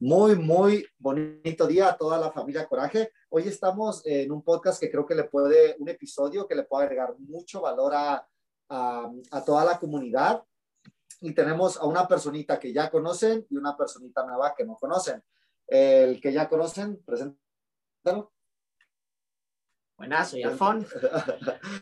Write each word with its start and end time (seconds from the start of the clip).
Muy, 0.00 0.36
muy 0.36 0.86
bonito 0.96 1.66
día 1.66 1.88
a 1.88 1.96
toda 1.96 2.18
la 2.18 2.30
familia 2.30 2.68
Coraje. 2.68 3.10
Hoy 3.30 3.48
estamos 3.48 4.06
en 4.06 4.30
un 4.30 4.42
podcast 4.42 4.78
que 4.78 4.88
creo 4.88 5.04
que 5.04 5.16
le 5.16 5.24
puede, 5.24 5.74
un 5.80 5.88
episodio 5.88 6.46
que 6.46 6.54
le 6.54 6.62
puede 6.62 6.84
agregar 6.84 7.16
mucho 7.18 7.62
valor 7.62 7.92
a, 7.96 8.24
a, 8.68 9.44
toda 9.44 9.64
la 9.64 9.76
comunidad. 9.76 10.44
Y 11.20 11.34
tenemos 11.34 11.78
a 11.78 11.84
una 11.84 12.06
personita 12.06 12.60
que 12.60 12.72
ya 12.72 12.88
conocen 12.88 13.44
y 13.50 13.56
una 13.56 13.76
personita 13.76 14.24
nueva 14.24 14.54
que 14.56 14.64
no 14.64 14.76
conocen. 14.76 15.20
El 15.66 16.20
que 16.20 16.32
ya 16.32 16.48
conocen, 16.48 17.02
preséntalo. 17.04 18.32
Buenas, 19.98 20.30
soy 20.30 20.44
Alfon. 20.44 20.86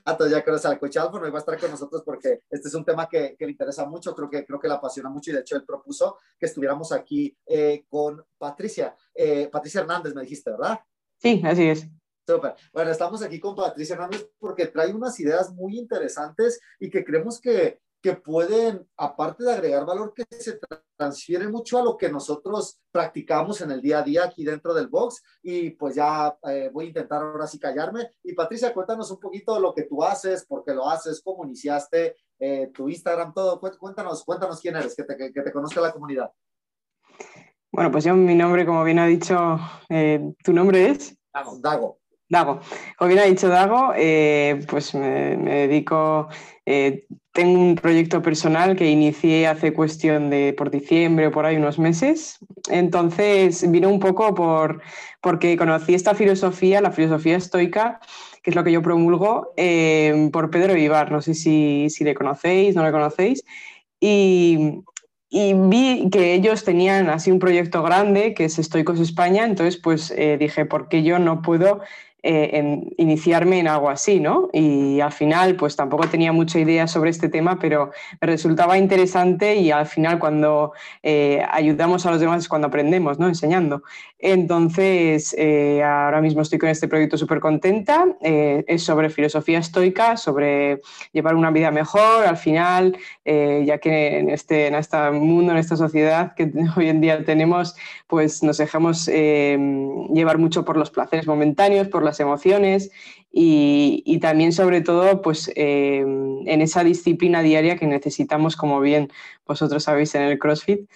Ah, 0.07 0.17
ya 0.31 0.43
conoces 0.43 0.67
al 0.67 0.79
coche 0.79 0.99
Alfon, 0.99 1.23
hoy 1.23 1.31
va 1.31 1.37
a 1.37 1.41
estar 1.41 1.59
con 1.61 1.71
nosotros 1.71 2.03
porque 2.03 2.45
este 2.49 2.69
es 2.69 2.75
un 2.75 2.85
tema 2.85 3.07
que, 3.09 3.37
que, 3.39 3.45
le 3.45 3.51
interesa 3.51 3.85
mucho, 3.85 4.15
creo 4.15 4.31
que, 4.31 4.47
creo 4.47 4.59
que 4.59 4.69
le 4.69 4.75
apasiona 4.75 5.11
mucho 5.11 5.31
y 5.31 5.35
de 5.35 5.41
hecho 5.41 5.57
él 5.57 5.65
propuso 5.65 6.17
que 6.39 6.47
estuviéramos 6.47 6.93
aquí 6.93 7.37
eh, 7.45 7.85
con 7.91 8.25
Patricia. 8.39 8.97
Eh, 9.15 9.49
Patricia 9.53 9.83
Hernández, 9.83 10.15
me 10.15 10.23
dijiste, 10.23 10.51
¿verdad? 10.51 10.81
Sí, 11.19 11.43
así 11.45 11.69
es. 11.69 11.87
Súper. 12.27 12.55
Bueno, 12.73 12.91
estamos 12.91 13.23
aquí 13.23 13.39
con 13.39 13.55
Patricia 13.55 13.95
Hernández 13.95 14.27
porque 14.39 14.67
trae 14.67 14.95
unas 14.95 15.21
ideas 15.21 15.53
muy 15.53 15.79
interesantes 15.79 16.59
y 16.81 16.89
que 16.89 17.05
creemos 17.05 17.39
que, 17.39 17.81
que 18.03 18.15
pueden, 18.15 18.89
aparte 18.97 19.45
de 19.45 19.53
agregar 19.53 19.85
valor, 19.85 20.13
que 20.15 20.25
se 20.31 20.59
transfiere 20.97 21.49
mucho 21.49 21.79
a 21.79 21.85
lo 21.85 21.97
que 21.97 22.09
nosotros 22.09 22.81
practicamos 22.93 23.61
en 23.61 23.71
el 23.73 23.81
día 23.81 23.99
a 23.99 24.03
día 24.03 24.25
aquí 24.25 24.45
dentro 24.45 24.75
del 24.75 24.89
box. 24.89 25.23
Y 25.43 25.71
pues 25.71 25.97
ya 25.97 26.37
eh, 26.49 26.71
voy 26.73 26.85
a 26.85 26.89
intentar 26.89 27.23
ahora 27.23 27.47
sí 27.47 27.59
callarme. 27.59 28.11
Y 28.23 28.35
Patricia, 28.35 28.73
cuéntanos 28.73 29.11
un 29.11 29.19
poquito 29.19 29.55
de 29.55 29.61
lo 29.61 29.75
que 29.75 29.85
tú 29.85 30.05
haces, 30.05 30.47
por 30.47 30.65
qué 30.65 30.73
lo 30.73 30.89
haces, 30.89 31.21
cómo 31.25 31.45
iniciaste, 31.45 32.17
eh, 32.39 32.71
tu 32.73 32.89
Instagram, 32.89 33.33
todo. 33.35 33.61
Cuéntanos, 33.61 34.25
cuéntanos 34.25 34.61
quién 34.61 34.77
eres, 34.77 34.95
que 34.95 35.05
te, 35.05 35.17
que 35.17 35.43
te 35.43 35.53
conozca 35.53 35.81
la 35.81 35.93
comunidad. 35.93 36.31
Bueno, 37.73 37.91
pues 37.91 38.05
yo 38.05 38.15
mi 38.15 38.35
nombre, 38.35 38.65
como 38.65 38.85
bien 38.85 38.99
ha 38.99 39.07
dicho, 39.07 39.59
eh, 39.89 40.33
¿tu 40.43 40.53
nombre 40.53 40.91
es? 40.91 41.17
Dago. 41.35 41.59
Dago. 41.59 41.99
Dago. 42.29 42.61
Como 42.97 43.09
bien 43.09 43.21
ha 43.21 43.25
dicho 43.25 43.49
Dago, 43.49 43.93
pues 44.69 44.95
me, 44.95 45.37
me 45.37 45.67
dedico, 45.67 46.29
tengo 47.37 47.61
un 47.61 47.75
proyecto 47.75 48.23
personal 48.23 48.77
que 48.77 48.91
inicié 48.91 49.47
hace 49.47 49.75
cuestión 49.75 50.31
de 50.31 50.55
por 50.55 50.71
diciembre 50.71 51.27
o 51.27 51.31
por 51.31 51.45
ahí 51.45 51.57
unos 51.57 51.79
meses. 51.79 52.39
Entonces 52.71 53.71
vino 53.71 53.91
un 53.91 54.01
poco 54.01 54.35
por, 54.35 54.81
porque 55.21 55.59
conocí 55.59 55.93
esta 55.95 56.15
filosofía, 56.15 56.81
la 56.81 56.93
filosofía 56.93 57.37
estoica, 57.37 58.01
que 58.43 58.51
es 58.51 58.57
lo 58.57 58.65
que 58.65 58.73
yo 58.73 58.81
promulgo, 58.81 59.53
eh, 59.59 60.31
por 60.33 60.51
Pedro 60.51 60.73
Vivar. 60.73 61.13
No 61.13 61.21
sé 61.21 61.35
si, 61.35 61.89
si, 61.91 62.05
le 62.05 62.15
conocéis, 62.15 62.75
no 62.75 62.83
le 62.83 62.91
conocéis. 62.91 63.45
Y, 64.01 64.81
y, 65.29 65.53
vi 65.53 66.09
que 66.11 66.33
ellos 66.33 66.65
tenían 66.65 67.11
así 67.11 67.31
un 67.31 67.39
proyecto 67.39 67.83
grande, 67.83 68.33
que 68.33 68.47
es 68.47 68.59
Estoicos 68.59 68.99
España. 68.99 69.45
Entonces, 69.45 69.77
pues 69.77 70.11
eh, 70.17 70.39
dije, 70.39 70.65
¿por 70.65 70.89
qué 70.89 71.03
yo 71.03 71.19
no 71.19 71.43
puedo 71.43 71.83
eh, 72.29 72.59
en 72.59 72.93
iniciarme 72.97 73.61
en 73.61 73.69
algo 73.69 73.89
así, 73.89 74.19
¿no? 74.19 74.51
Y 74.53 74.99
al 74.99 75.13
final, 75.13 75.55
pues 75.55 75.77
tampoco 75.77 76.09
tenía 76.09 76.33
mucha 76.33 76.59
idea 76.59 76.89
sobre 76.89 77.11
este 77.11 77.29
tema, 77.29 77.61
pero 77.61 77.93
me 78.21 78.27
resultaba 78.27 78.77
interesante 78.77 79.55
y 79.55 79.71
al 79.71 79.87
final 79.87 80.19
cuando 80.19 80.73
eh, 81.05 81.47
ayudamos 81.53 82.05
a 82.05 82.11
los 82.11 82.19
demás 82.19 82.43
es 82.43 82.49
cuando 82.49 82.67
aprendemos, 82.67 83.21
¿no? 83.21 83.29
Enseñando. 83.29 83.85
Entonces, 84.19 85.37
eh, 85.39 85.85
ahora 85.85 86.21
mismo 86.21 86.43
estoy 86.43 86.59
con 86.59 86.69
este 86.69 86.89
proyecto 86.89 87.17
súper 87.17 87.39
contenta. 87.39 88.07
es 88.21 88.83
sobre 88.83 89.09
filosofía 89.09 89.61
estoica, 89.61 90.17
sobre 90.17 90.81
llevar 91.13 91.37
una 91.37 91.53
vida 91.53 91.71
mejor 91.71 92.27
al 92.27 92.39
final, 92.39 92.97
ya 93.25 93.79
que 93.79 94.19
en 94.19 94.31
este, 94.31 94.67
en 94.67 94.75
este 94.75 95.11
mundo, 95.13 95.53
en 95.53 95.59
esta 95.59 95.77
sociedad 95.77 96.35
que 96.35 96.51
hoy 96.77 96.89
en 96.89 97.01
día 97.01 97.25
tenemos, 97.25 97.77
pues 98.09 98.43
nos 98.43 98.57
dejamos 98.57 99.07
llevar 99.07 100.39
mucho 100.39 100.65
por 100.65 100.77
los 100.77 100.91
placeres 100.91 101.27
momentáneos, 101.29 101.87
por 101.87 102.03
las 102.03 102.16
emociones 102.21 102.91
y, 103.31 104.19
también 104.21 104.53
sobre 104.53 104.81
todo 104.81 105.21
pues 105.21 105.51
eh, 105.57 105.99
en 106.01 106.61
esa 106.63 106.85
disciplina 106.85 107.43
diaria 107.43 107.77
que 107.77 107.87
necesitamos 107.87 108.57
como 108.57 108.81
bien 108.81 109.11
vosotros 109.45 109.85
sabéis 109.85 110.15
en 110.15 110.23
el 110.23 110.39
CrossFit. 110.39 110.89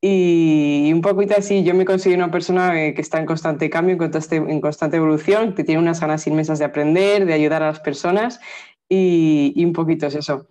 Y 0.00 0.90
un 0.92 1.00
poquito 1.00 1.34
así, 1.38 1.64
yo 1.64 1.74
me 1.74 1.84
considero 1.84 2.22
una 2.22 2.30
persona 2.30 2.80
eh, 2.80 2.94
que 2.94 3.00
está 3.00 3.18
en 3.18 3.26
constante 3.26 3.70
cambio, 3.70 3.92
en 3.92 3.98
constante, 3.98 4.36
en 4.36 4.60
constante 4.60 4.96
evolución, 4.98 5.54
que 5.54 5.64
tiene 5.64 5.80
unas 5.80 6.00
ganas 6.00 6.26
inmensas 6.26 6.58
de 6.58 6.66
aprender, 6.66 7.24
de 7.24 7.32
ayudar 7.32 7.62
a 7.62 7.68
las 7.68 7.80
personas 7.80 8.40
y, 8.88 9.64
un 9.64 9.72
poquito 9.72 10.06
es 10.06 10.16
eso. 10.16 10.46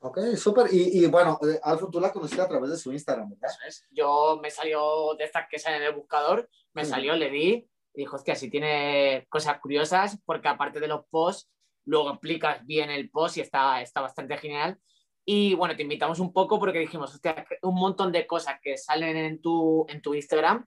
Ok, 0.00 0.18
súper. 0.36 0.72
Y, 0.72 1.06
bueno, 1.06 1.38
eh, 1.42 1.60
Alfo, 1.62 1.88
tú 1.88 2.00
la 2.00 2.12
conociste 2.12 2.42
a 2.42 2.48
través 2.48 2.70
de 2.70 2.78
su 2.78 2.92
Instagram, 2.92 3.30
¿verdad? 3.30 3.50
Yo 3.90 4.40
me 4.42 4.50
salió 4.50 5.14
de 5.16 5.24
esta 5.24 5.46
que 5.48 5.58
sale 5.58 5.76
en 5.76 5.82
el 5.82 5.94
buscador, 5.94 6.48
me 6.72 6.84
salió, 6.84 7.14
le 7.16 7.30
di 7.30 7.50
y 7.50 7.68
dijo, 8.00 8.16
hostia, 8.16 8.34
si 8.34 8.50
tiene 8.50 9.26
cosas 9.28 9.60
curiosas, 9.60 10.20
porque 10.24 10.48
aparte 10.48 10.80
de 10.80 10.88
los 10.88 11.06
posts, 11.06 11.50
luego 11.84 12.10
explicas 12.10 12.64
bien 12.66 12.90
el 12.90 13.10
post 13.10 13.38
y 13.38 13.40
está, 13.40 13.80
está 13.80 14.00
bastante 14.00 14.36
genial. 14.36 14.78
Y 15.24 15.54
bueno, 15.54 15.76
te 15.76 15.82
invitamos 15.82 16.18
un 16.18 16.32
poco 16.32 16.58
porque 16.58 16.78
dijimos, 16.78 17.14
hostia, 17.14 17.46
un 17.62 17.74
montón 17.74 18.12
de 18.12 18.26
cosas 18.26 18.58
que 18.62 18.76
salen 18.76 19.16
en 19.16 19.40
tu, 19.40 19.86
en 19.88 20.00
tu 20.02 20.14
Instagram, 20.14 20.64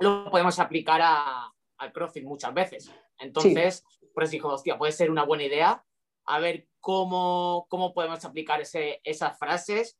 lo 0.00 0.30
podemos 0.30 0.58
aplicar 0.58 1.00
a, 1.02 1.50
al 1.78 1.92
CrossFit 1.92 2.24
muchas 2.24 2.54
veces. 2.54 2.90
Entonces, 3.18 3.84
por 4.14 4.24
eso 4.24 4.32
dijo, 4.32 4.48
hostia, 4.48 4.78
puede 4.78 4.92
ser 4.92 5.10
una 5.10 5.24
buena 5.24 5.44
idea 5.44 5.84
a 6.26 6.38
ver 6.38 6.68
cómo, 6.80 7.66
cómo 7.68 7.94
podemos 7.94 8.24
aplicar 8.24 8.60
ese, 8.60 9.00
esas 9.04 9.38
frases 9.38 9.98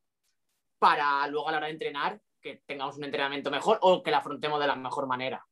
para 0.79 1.27
luego 1.29 1.49
a 1.49 1.53
la 1.53 1.59
hora 1.59 1.67
de 1.67 1.73
entrenar 1.73 2.21
que 2.41 2.63
tengamos 2.67 2.97
un 2.97 3.05
entrenamiento 3.05 3.51
mejor 3.51 3.79
o 3.83 4.03
que 4.03 4.11
la 4.11 4.19
afrontemos 4.19 4.61
de 4.61 4.67
la 4.67 4.77
mejor 4.77 5.07
manera. 5.07 5.47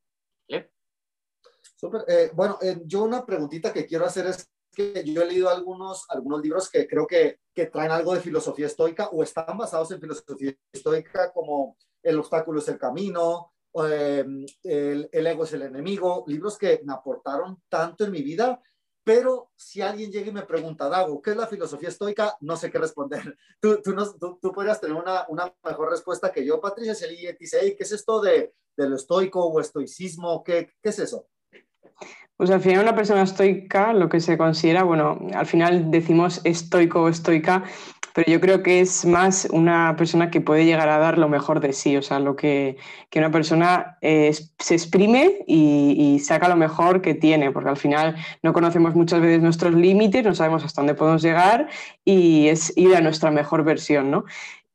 Eh, 2.07 2.31
bueno, 2.35 2.59
eh, 2.63 2.81
yo 2.85 3.05
una 3.05 3.25
preguntita 3.25 3.73
que 3.73 3.87
quiero 3.87 4.07
hacer 4.07 4.27
es 4.27 4.49
que 4.75 5.05
yo 5.05 5.23
he 5.23 5.27
leído 5.27 5.51
algunos, 5.51 6.05
algunos 6.09 6.43
libros 6.43 6.71
que 6.71 6.87
creo 6.87 7.07
que, 7.07 7.41
que 7.55 7.67
traen 7.67 7.93
algo 7.93 8.15
de 8.15 8.21
filosofía 8.21 8.67
estoica 8.67 9.09
o 9.09 9.23
están 9.23 9.57
basados 9.57 9.91
en 9.93 10.01
filosofía 10.01 10.55
estoica 10.73 11.33
como 11.33 11.77
El 12.03 12.19
obstáculo 12.19 12.59
es 12.59 12.69
el 12.69 12.79
camino, 12.79 13.53
em, 13.75 14.45
el, 14.63 15.09
el, 15.13 15.27
ego 15.27 15.45
es 15.45 15.53
el 15.53 15.63
enemigo, 15.63 16.25
libros 16.27 16.59
que 16.59 16.81
me 16.85 16.93
aportaron 16.93 17.63
tanto 17.69 18.05
en 18.05 18.11
mi 18.11 18.23
vida, 18.23 18.61
pero 19.05 19.51
si 19.55 19.83
alguien 19.83 20.11
llega 20.11 20.29
y 20.29 20.33
me 20.33 20.47
pregunta, 20.47 20.89
Dago, 20.89 21.21
¿qué 21.21 21.31
es 21.31 21.37
la 21.37 21.47
filosofía 21.47 21.91
estoica? 21.91 22.37
No 22.41 22.57
sé 22.57 22.71
qué 22.71 22.79
responder. 22.79 23.37
Tú, 23.61 23.81
tú, 23.83 23.95
no, 23.95 24.11
tú, 24.15 24.39
tú 24.41 24.53
podrías 24.53 24.81
tener 24.81 24.97
una, 24.97 25.27
una, 25.29 25.55
mejor 25.63 25.91
respuesta 25.91 26.33
que 26.33 26.45
yo, 26.45 26.61
Patricia, 26.61 26.95
si 26.95 27.05
alguien 27.05 27.37
dice, 27.39 27.77
¿qué 27.77 27.83
es 27.83 27.93
esto 27.93 28.21
de, 28.21 28.55
de 28.77 28.89
lo 28.89 28.97
estoico 28.97 29.45
o 29.45 29.61
estoicismo? 29.61 30.43
¿Qué, 30.43 30.71
¿Qué 30.83 30.89
es 30.89 30.99
eso? 30.99 31.29
Pues 32.37 32.51
al 32.51 32.61
final 32.61 32.83
una 32.83 32.97
persona 32.97 33.23
estoica, 33.23 33.93
lo 33.93 34.09
que 34.09 34.19
se 34.21 34.37
considera, 34.37 34.83
bueno, 34.83 35.21
al 35.35 35.47
final 35.47 35.91
decimos 35.93 36.41
estoico 36.45 37.03
o 37.03 37.09
estoica, 37.09 37.63
pero 38.15 38.31
yo 38.31 38.41
creo 38.41 38.63
que 38.63 38.81
es 38.81 39.05
más 39.05 39.49
una 39.51 39.97
persona 39.97 40.31
que 40.31 40.41
puede 40.41 40.65
llegar 40.65 40.89
a 40.89 40.99
dar 40.99 41.19
lo 41.19 41.29
mejor 41.29 41.59
de 41.59 41.73
sí, 41.73 41.97
o 41.97 42.03
sea, 42.03 42.21
lo 42.21 42.37
que, 42.37 42.77
que 43.11 43.19
una 43.19 43.33
persona 43.33 43.99
eh, 44.03 44.33
se 44.59 44.75
exprime 44.75 45.45
y, 45.49 46.21
saca 46.21 46.49
lo 46.49 46.57
mejor 46.57 47.03
que 47.03 47.15
tiene, 47.15 47.51
porque 47.51 47.71
al 47.71 47.77
final 47.77 48.17
no 48.43 48.53
conocemos 48.53 48.95
muchas 48.95 49.21
veces 49.21 49.43
nuestros 49.43 49.75
límites, 49.75 50.25
no 50.25 50.35
sabemos 50.35 50.65
hasta 50.65 50.81
dónde 50.81 50.95
podemos 50.95 51.23
llegar 51.23 51.69
y 52.05 52.47
es 52.49 52.73
ir 52.77 52.95
a 52.95 53.01
nuestra 53.01 53.33
mejor 53.33 53.65
versión, 53.65 54.13
¿no? 54.13 54.25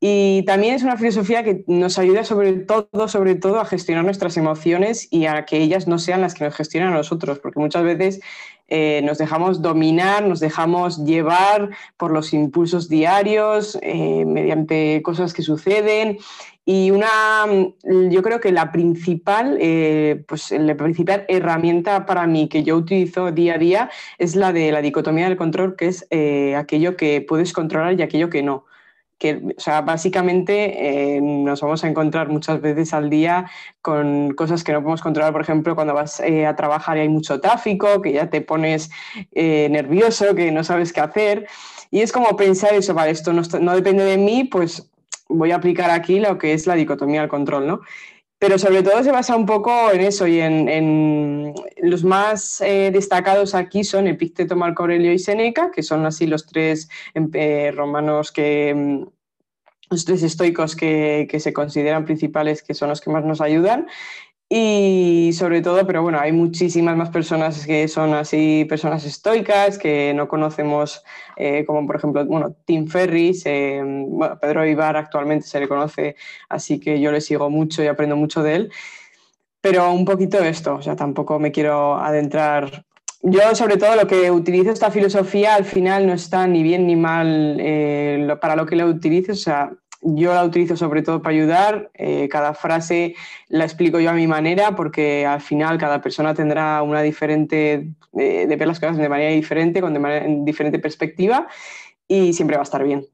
Y 0.02 0.44
también 0.44 0.76
es 0.76 0.84
una 0.84 0.96
filosofía 0.96 1.44
que 1.44 1.66
nos 1.68 2.00
ayuda 2.00 2.24
sobre 2.24 2.54
todo, 2.54 3.08
sobre 3.10 3.36
todo 3.36 3.60
a 3.60 3.66
gestionar 3.66 4.06
nuestras 4.06 4.38
emociones 4.38 5.10
y 5.12 5.26
a 5.26 5.44
que 5.44 5.58
ellas 5.58 5.88
no 5.88 6.00
sean 6.00 6.22
las 6.22 6.36
que 6.36 6.46
nos 6.46 6.56
gestionan 6.56 6.94
a 6.94 6.98
nosotros, 6.98 7.40
porque 7.40 7.60
muchas 7.60 7.84
veces 7.84 8.22
eh, 8.70 9.02
nos 9.04 9.18
dejamos 9.18 9.62
dominar, 9.62 10.26
nos 10.26 10.40
dejamos 10.40 11.04
llevar 11.04 11.72
por 11.98 12.12
los 12.12 12.34
impulsos 12.34 12.88
diarios, 12.88 13.78
eh, 13.82 14.24
mediante 14.26 15.02
cosas 15.04 15.34
que 15.34 15.42
suceden. 15.42 16.18
Y 16.64 16.92
una, 16.92 17.10
yo 17.84 18.22
creo 18.22 18.40
que 18.40 18.54
la 18.54 18.72
principal, 18.72 19.58
eh, 19.60 20.24
pues 20.28 20.52
la 20.52 20.78
principal 20.78 21.26
herramienta 21.28 22.06
para 22.06 22.26
mí 22.26 22.48
que 22.48 22.64
yo 22.64 22.78
utilizo 22.78 23.32
día 23.32 23.56
a 23.56 23.58
día 23.58 23.90
es 24.18 24.36
la 24.36 24.54
de 24.54 24.72
la 24.72 24.82
dicotomía 24.82 25.28
del 25.28 25.38
control, 25.38 25.76
que 25.76 25.88
es 25.88 26.06
aquello 26.56 26.96
que 26.96 27.22
puedes 27.28 27.52
controlar 27.52 28.00
y 28.00 28.04
aquello 28.04 28.30
que 28.30 28.44
no 28.44 28.66
que 29.20 29.42
o 29.58 29.60
sea, 29.60 29.82
básicamente 29.82 31.16
eh, 31.18 31.22
nos 31.22 31.62
vamos 31.62 31.84
a 31.84 31.90
encontrar 31.90 32.30
muchas 32.30 32.62
veces 32.62 32.94
al 32.94 33.10
día 33.10 33.52
con 33.82 34.32
cosas 34.34 34.64
que 34.64 34.72
no 34.72 34.80
podemos 34.80 35.02
controlar, 35.02 35.34
por 35.34 35.42
ejemplo, 35.42 35.76
cuando 35.76 35.94
vas 35.94 36.22
eh, 36.22 36.48
a 36.48 36.56
trabajar 36.56 36.98
y 36.98 37.02
hay 37.02 37.10
mucho 37.10 37.40
tráfico, 37.42 38.02
que 38.02 38.14
ya 38.14 38.30
te 38.30 38.42
pones 38.42 38.90
eh, 39.34 39.68
nervioso, 39.70 40.34
que 40.34 40.52
no 40.52 40.64
sabes 40.64 40.94
qué 40.94 41.02
hacer. 41.02 41.48
Y 41.92 42.00
es 42.00 42.12
como 42.12 42.36
pensar 42.38 42.74
eso, 42.74 42.94
vale, 42.94 43.12
esto 43.12 43.34
no, 43.34 43.42
no, 43.60 43.76
depende 43.76 44.06
de 44.06 44.18
mí, 44.18 44.46
pues 44.46 44.90
voy 45.28 45.52
a 45.52 45.58
aplicar 45.58 45.92
aquí 45.92 46.20
lo 46.20 46.38
que 46.38 46.54
es 46.54 46.66
la 46.66 46.76
dicotomía 46.76 47.22
del 47.22 47.30
control, 47.30 47.68
¿no? 47.68 47.82
Pero 48.40 48.58
sobre 48.58 48.84
todo 48.84 49.04
se 49.04 49.12
basa 49.12 49.36
un 49.36 49.46
poco 49.46 49.92
en 49.92 50.00
eso 50.00 50.26
y 50.26 50.40
en, 50.40 51.54
los 51.78 52.04
más 52.06 52.62
eh, 52.62 52.90
destacados 52.92 53.54
aquí 53.54 53.84
son 53.84 54.08
Epicteto, 54.08 54.56
Marco 54.56 54.84
Aurelio 54.84 55.12
y 55.12 55.20
Seneca, 55.20 55.72
que 55.72 55.84
son 55.84 56.06
así 56.06 56.26
los 56.26 56.46
tres 56.46 56.90
em, 57.14 57.30
eh, 57.34 57.72
romanos 57.76 58.32
que, 58.32 58.74
mm, 58.74 59.04
los 59.90 60.06
tres 60.06 60.24
estoicos 60.24 60.76
que, 60.76 61.28
se 61.40 61.54
consideran 61.54 62.06
principales, 62.06 62.64
que 62.64 62.74
son 62.74 62.90
los 62.90 63.02
que 63.02 63.10
más 63.10 63.26
nos 63.26 63.42
ayudan. 63.42 63.88
Y 64.52 65.30
sobre 65.34 65.62
todo, 65.62 65.86
pero 65.86 66.02
bueno, 66.02 66.20
hay 66.20 66.32
muchísimas 66.32 66.98
más 66.98 67.12
personas 67.12 67.68
que 67.68 67.88
son 67.88 68.16
así, 68.16 68.66
personas 68.68 69.06
estoicas, 69.06 69.78
que 69.78 70.12
no 70.16 70.28
conocemos, 70.28 71.04
eh, 71.38 71.64
como 71.68 71.86
por 71.86 71.98
ejemplo, 71.98 72.26
bueno, 72.26 72.56
Tim 72.66 72.88
Ferris, 72.88 73.44
eh, 73.46 73.80
Pedro 74.42 74.66
Ibar 74.66 74.98
actualmente 74.98 75.46
se 75.46 75.60
le 75.60 75.68
conoce, 75.68 76.16
así 76.50 76.80
que 76.80 77.00
yo 77.00 77.12
le 77.12 77.22
sigo 77.22 77.52
mucho 77.52 77.84
y 77.84 77.88
aprendo 77.88 78.16
mucho 78.16 78.42
de 78.42 78.56
él. 78.56 78.72
Pero 79.62 79.92
un 79.92 80.04
poquito 80.06 80.40
esto, 80.40 80.76
o 80.76 80.82
sea, 80.82 80.96
tampoco 80.96 81.38
me 81.38 81.52
quiero 81.52 81.98
adentrar. 81.98 82.86
Yo 83.22 83.54
sobre 83.54 83.78
todo 83.78 83.96
lo 83.96 84.08
que 84.08 84.32
utilizo 84.32 84.72
esta 84.72 84.90
filosofía 84.90 85.56
al 85.56 85.66
final 85.66 86.08
no 86.08 86.14
está 86.14 86.48
ni 86.48 86.64
bien 86.64 86.88
ni 86.88 86.96
mal 86.96 87.58
eh, 87.60 88.36
para 88.42 88.56
lo 88.56 88.66
que 88.66 88.76
la 88.76 88.88
utilizo, 88.88 89.34
o 89.34 89.36
sea, 89.36 89.72
yo 90.02 90.34
la 90.34 90.44
utilizo 90.44 90.78
sobre 90.78 91.02
todo 91.02 91.22
para 91.22 91.36
ayudar. 91.36 91.92
Eh, 91.94 92.28
cada 92.30 92.54
frase 92.54 93.16
la 93.48 93.66
explico 93.66 94.00
yo 94.00 94.10
a 94.10 94.14
mi 94.14 94.28
manera 94.28 94.76
porque 94.76 95.26
al 95.26 95.42
final 95.42 95.78
cada 95.78 96.02
persona 96.02 96.34
tendrá 96.34 96.82
una 96.84 97.02
diferente, 97.02 97.94
de, 98.12 98.46
ver 98.48 98.68
las 98.68 98.80
cosas 98.80 98.98
de 98.98 99.10
manera 99.10 99.32
diferente, 99.32 99.82
con 99.82 99.94
de 99.94 100.42
diferente 100.44 100.80
perspectiva 100.80 101.48
y 102.08 102.34
siempre 102.34 102.58
va 102.58 102.62
a 102.62 102.64
estar 102.64 102.84
bien. 102.84 103.06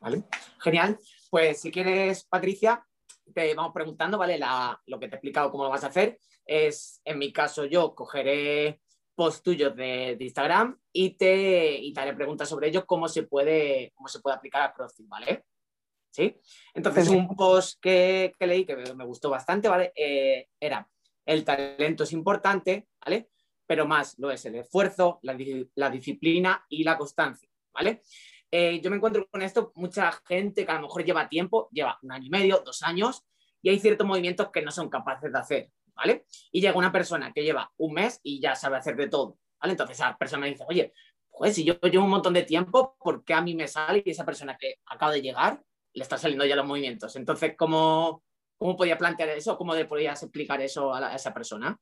Vale, 0.00 0.24
genial. 0.60 0.98
Pues 1.30 1.60
si 1.60 1.70
quieres, 1.70 2.24
Patricia, 2.24 2.84
te 3.34 3.54
vamos 3.54 3.72
preguntando, 3.74 4.16
¿vale? 4.16 4.40
lo 4.86 4.98
que 4.98 5.08
te 5.08 5.14
he 5.14 5.16
explicado 5.16 5.50
cómo 5.50 5.64
lo 5.64 5.70
vas 5.70 5.84
a 5.84 5.88
hacer 5.88 6.18
es, 6.46 7.02
en 7.04 7.18
mi 7.18 7.32
caso, 7.32 7.66
yo 7.66 7.94
cogeré 7.94 8.80
post 9.18 9.44
tuyos 9.44 9.74
de, 9.74 10.16
Instagram 10.20 10.78
y 10.92 11.10
te, 11.16 11.76
y 11.76 11.92
te 11.92 12.00
haré 12.00 12.14
preguntas 12.14 12.48
sobre 12.48 12.68
ello, 12.68 12.86
cómo 12.86 13.08
se 13.08 13.24
puede, 13.24 13.90
cómo 13.96 14.06
se 14.06 14.20
puede 14.20 14.36
aplicar 14.36 14.62
a 14.62 14.72
CrossFit, 14.72 15.08
¿vale? 15.08 15.44
¿Sí? 16.08 16.36
Entonces, 16.72 17.08
un 17.08 17.26
post 17.34 17.80
que, 17.82 18.32
que 18.38 18.46
leí 18.46 18.64
que 18.64 18.76
me, 18.76 19.04
gustó 19.04 19.28
bastante, 19.28 19.68
¿vale? 19.68 19.92
Eh, 19.96 20.46
era, 20.60 20.88
el 21.26 21.44
talento 21.44 22.04
es 22.04 22.12
importante, 22.12 22.86
¿vale? 23.04 23.30
Pero 23.66 23.88
más 23.88 24.16
lo 24.20 24.30
es 24.30 24.44
el 24.44 24.54
esfuerzo, 24.54 25.18
la, 25.22 25.36
la 25.74 25.90
disciplina 25.90 26.64
y 26.68 26.84
la 26.84 26.96
constancia, 26.96 27.50
¿vale? 27.72 28.02
Eh, 28.52 28.80
yo 28.80 28.88
me 28.88 28.98
encuentro 28.98 29.26
con 29.28 29.42
esto, 29.42 29.72
mucha 29.74 30.12
gente 30.28 30.64
que 30.64 30.70
a 30.70 30.76
lo 30.76 30.82
mejor 30.82 31.04
lleva 31.04 31.28
tiempo, 31.28 31.68
lleva 31.72 31.98
un 32.02 32.12
año 32.12 32.26
y 32.26 32.30
medio, 32.30 32.62
dos 32.64 32.84
años, 32.84 33.26
y 33.62 33.70
hay 33.70 33.80
ciertos 33.80 34.06
movimientos 34.06 34.50
que 34.52 34.62
no 34.62 34.70
son 34.70 34.88
capaces 34.88 35.32
de 35.32 35.38
hacer, 35.40 35.70
¿vale? 35.98 36.24
Y 36.52 36.60
llega 36.60 36.78
una 36.78 36.92
persona 36.92 37.32
que 37.32 37.42
lleva 37.42 37.70
un 37.76 37.94
mes 37.94 38.20
y 38.22 38.40
ya 38.40 38.54
sabe 38.54 38.76
hacer 38.76 38.96
de 38.96 39.08
todo, 39.08 39.36
¿vale? 39.60 39.72
Entonces 39.72 39.96
esa 39.98 40.16
persona 40.16 40.46
dice, 40.46 40.64
oye, 40.68 40.94
pues 41.30 41.54
si 41.54 41.64
yo 41.64 41.74
llevo 41.80 42.04
un 42.04 42.10
montón 42.10 42.34
de 42.34 42.44
tiempo, 42.44 42.96
¿por 42.98 43.24
qué 43.24 43.34
a 43.34 43.42
mí 43.42 43.54
me 43.54 43.68
sale 43.68 44.02
y 44.04 44.10
esa 44.10 44.24
persona 44.24 44.56
que 44.56 44.76
acaba 44.86 45.12
de 45.12 45.22
llegar 45.22 45.62
le 45.92 46.02
está 46.02 46.16
saliendo 46.16 46.44
ya 46.46 46.56
los 46.56 46.66
movimientos? 46.66 47.16
Entonces, 47.16 47.54
¿cómo, 47.56 48.22
cómo 48.56 48.76
podía 48.76 48.96
plantear 48.96 49.28
eso? 49.30 49.58
¿Cómo 49.58 49.74
le 49.74 49.84
podías 49.84 50.22
explicar 50.22 50.60
eso 50.60 50.94
a, 50.94 51.10
a 51.10 51.14
esa 51.14 51.34
persona? 51.34 51.78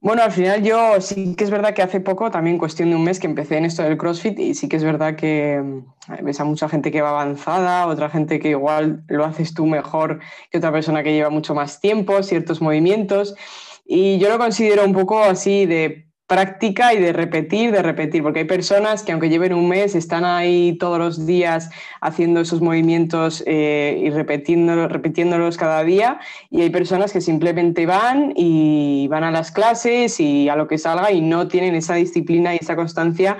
Bueno, 0.00 0.22
al 0.22 0.32
final 0.32 0.62
yo 0.62 1.00
sí 1.00 1.34
que 1.36 1.44
es 1.44 1.50
verdad 1.50 1.74
que 1.74 1.82
hace 1.82 2.00
poco, 2.00 2.30
también 2.30 2.58
cuestión 2.58 2.90
de 2.90 2.96
un 2.96 3.04
mes, 3.04 3.18
que 3.18 3.26
empecé 3.26 3.56
en 3.56 3.64
esto 3.64 3.82
del 3.82 3.96
CrossFit 3.96 4.38
y 4.38 4.54
sí 4.54 4.68
que 4.68 4.76
es 4.76 4.84
verdad 4.84 5.16
que 5.16 5.60
mm, 5.62 6.24
ves 6.24 6.40
a 6.40 6.44
mucha 6.44 6.68
gente 6.68 6.90
que 6.90 7.02
va 7.02 7.10
avanzada, 7.10 7.86
otra 7.86 8.08
gente 8.08 8.38
que 8.38 8.50
igual 8.50 9.04
lo 9.08 9.24
haces 9.24 9.54
tú 9.54 9.66
mejor 9.66 10.20
que 10.50 10.58
otra 10.58 10.72
persona 10.72 11.02
que 11.02 11.12
lleva 11.12 11.30
mucho 11.30 11.54
más 11.54 11.80
tiempo, 11.80 12.22
ciertos 12.22 12.60
movimientos. 12.60 13.34
Y 13.84 14.18
yo 14.18 14.28
lo 14.28 14.38
considero 14.38 14.84
un 14.84 14.92
poco 14.92 15.22
así 15.22 15.66
de 15.66 16.05
práctica 16.26 16.92
y 16.92 17.00
de 17.00 17.12
repetir, 17.12 17.70
de 17.70 17.82
repetir, 17.82 18.22
porque 18.22 18.40
hay 18.40 18.44
personas 18.46 19.02
que 19.04 19.12
aunque 19.12 19.28
lleven 19.28 19.54
un 19.54 19.68
mes 19.68 19.94
están 19.94 20.24
ahí 20.24 20.76
todos 20.78 20.98
los 20.98 21.26
días 21.26 21.70
haciendo 22.00 22.40
esos 22.40 22.60
movimientos 22.60 23.44
eh, 23.46 24.00
y 24.02 24.10
repitiéndolos, 24.10 24.90
repitiéndolos 24.90 25.56
cada 25.56 25.84
día 25.84 26.18
y 26.50 26.62
hay 26.62 26.70
personas 26.70 27.12
que 27.12 27.20
simplemente 27.20 27.86
van 27.86 28.32
y 28.34 29.06
van 29.08 29.22
a 29.22 29.30
las 29.30 29.52
clases 29.52 30.18
y 30.18 30.48
a 30.48 30.56
lo 30.56 30.66
que 30.66 30.78
salga 30.78 31.12
y 31.12 31.20
no 31.20 31.46
tienen 31.46 31.76
esa 31.76 31.94
disciplina 31.94 32.54
y 32.54 32.58
esa 32.60 32.74
constancia 32.74 33.38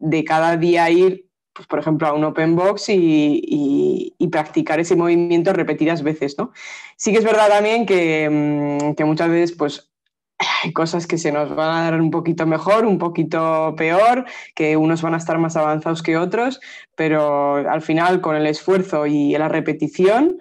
de 0.00 0.24
cada 0.24 0.56
día 0.56 0.90
ir 0.90 1.28
pues, 1.52 1.68
por 1.68 1.78
ejemplo, 1.78 2.08
a 2.08 2.12
un 2.12 2.24
open 2.24 2.56
box 2.56 2.86
y, 2.88 4.12
practicar 4.32 4.80
ese 4.80 4.96
movimiento 4.96 5.52
repetidas 5.52 6.02
veces, 6.02 6.36
¿no? 6.36 6.50
Sí 6.96 7.12
que 7.12 7.18
es 7.18 7.24
verdad 7.24 7.48
también 7.48 7.86
que, 7.86 8.28
mm, 8.28 8.94
que 8.94 9.04
muchas 9.04 9.28
veces, 9.28 9.52
pues, 9.56 9.93
hay 10.38 10.72
cosas 10.72 11.06
que 11.06 11.18
se 11.18 11.32
nos 11.32 11.54
van 11.54 11.76
a 11.76 11.90
dar 11.90 12.00
un 12.00 12.10
poquito 12.10 12.46
mejor, 12.46 12.86
un 12.86 12.98
poquito 12.98 13.74
peor, 13.76 14.24
que 14.54 14.76
unos 14.76 15.02
van 15.02 15.14
a 15.14 15.18
estar 15.18 15.38
más 15.38 15.56
avanzados 15.56 16.02
que 16.02 16.16
otros, 16.16 16.60
pero 16.96 17.56
al 17.56 17.82
final 17.82 18.20
con 18.20 18.36
el 18.36 18.46
esfuerzo 18.46 19.06
y 19.06 19.36
la 19.36 19.48
repetición, 19.48 20.38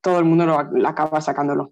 todo 0.00 0.18
el 0.18 0.24
mundo 0.24 0.46
lo, 0.46 0.88
acaba 0.88 1.20
sacándolo. 1.20 1.70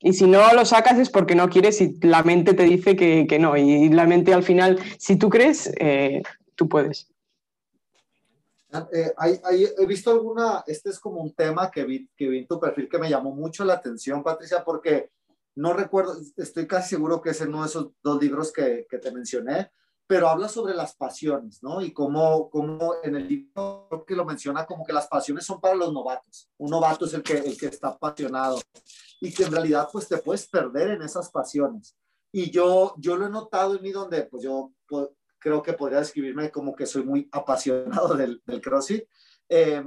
Y 0.00 0.14
si 0.14 0.26
no 0.26 0.52
lo 0.52 0.64
sacas 0.64 0.98
es 0.98 1.10
porque 1.10 1.34
no 1.34 1.48
quieres 1.48 1.80
y 1.80 1.96
la 2.02 2.22
mente 2.24 2.54
te 2.54 2.64
dice 2.64 2.96
que, 2.96 3.38
no. 3.38 3.56
Y 3.56 3.88
la 3.88 4.04
mente 4.04 4.34
al 4.34 4.42
final, 4.42 4.78
si 4.98 5.16
tú 5.16 5.28
crees, 5.28 5.72
eh, 5.78 6.22
tú 6.56 6.68
puedes. 6.68 7.08
Eh, 8.92 9.12
he 9.78 9.86
visto 9.86 10.10
alguna, 10.10 10.64
este 10.66 10.90
es 10.90 10.98
como 10.98 11.20
un 11.20 11.32
tema 11.34 11.70
que 11.70 11.84
vi, 11.84 12.08
que 12.16 12.28
vi 12.28 12.38
en 12.38 12.46
tu 12.46 12.58
perfil 12.58 12.88
que 12.88 12.98
me 12.98 13.08
llamó 13.08 13.30
mucho 13.32 13.64
la 13.64 13.74
atención, 13.74 14.22
Patricia, 14.22 14.64
porque 14.64 15.10
no 15.54 15.72
recuerdo, 15.72 16.16
estoy 16.36 16.66
casi 16.66 16.90
seguro 16.90 17.20
que 17.20 17.30
es 17.30 17.40
en 17.40 17.48
uno 17.48 17.62
de 17.62 17.68
esos 17.68 17.90
dos 18.02 18.20
libros 18.22 18.52
que, 18.52 18.86
que 18.88 18.98
te 18.98 19.12
mencioné, 19.12 19.70
pero 20.06 20.28
habla 20.28 20.48
sobre 20.48 20.74
las 20.74 20.94
pasiones, 20.94 21.62
¿no? 21.62 21.80
Y 21.80 21.92
cómo, 21.92 22.50
cómo 22.50 22.96
en 23.02 23.16
el 23.16 23.28
libro 23.28 24.04
que 24.06 24.14
lo 24.14 24.24
menciona 24.24 24.66
como 24.66 24.84
que 24.84 24.92
las 24.92 25.06
pasiones 25.06 25.46
son 25.46 25.60
para 25.60 25.74
los 25.74 25.92
novatos. 25.92 26.50
Un 26.58 26.70
novato 26.70 27.06
es 27.06 27.14
el 27.14 27.22
que, 27.22 27.38
el 27.38 27.56
que 27.56 27.66
está 27.66 27.88
apasionado 27.88 28.60
y 29.20 29.32
que 29.32 29.44
en 29.44 29.52
realidad 29.52 29.88
pues 29.90 30.08
te 30.08 30.18
puedes 30.18 30.46
perder 30.48 30.90
en 30.90 31.02
esas 31.02 31.30
pasiones. 31.30 31.96
Y 32.30 32.50
yo, 32.50 32.94
yo 32.98 33.16
lo 33.16 33.26
he 33.26 33.30
notado 33.30 33.76
en 33.76 33.82
mí 33.82 33.90
donde 33.90 34.24
pues 34.24 34.42
yo 34.42 34.72
creo 35.38 35.62
que 35.62 35.72
podría 35.72 36.00
describirme 36.00 36.50
como 36.50 36.74
que 36.74 36.86
soy 36.86 37.04
muy 37.04 37.28
apasionado 37.32 38.14
del, 38.14 38.42
del 38.44 38.60
CrossFit. 38.60 39.04
Eh, 39.48 39.82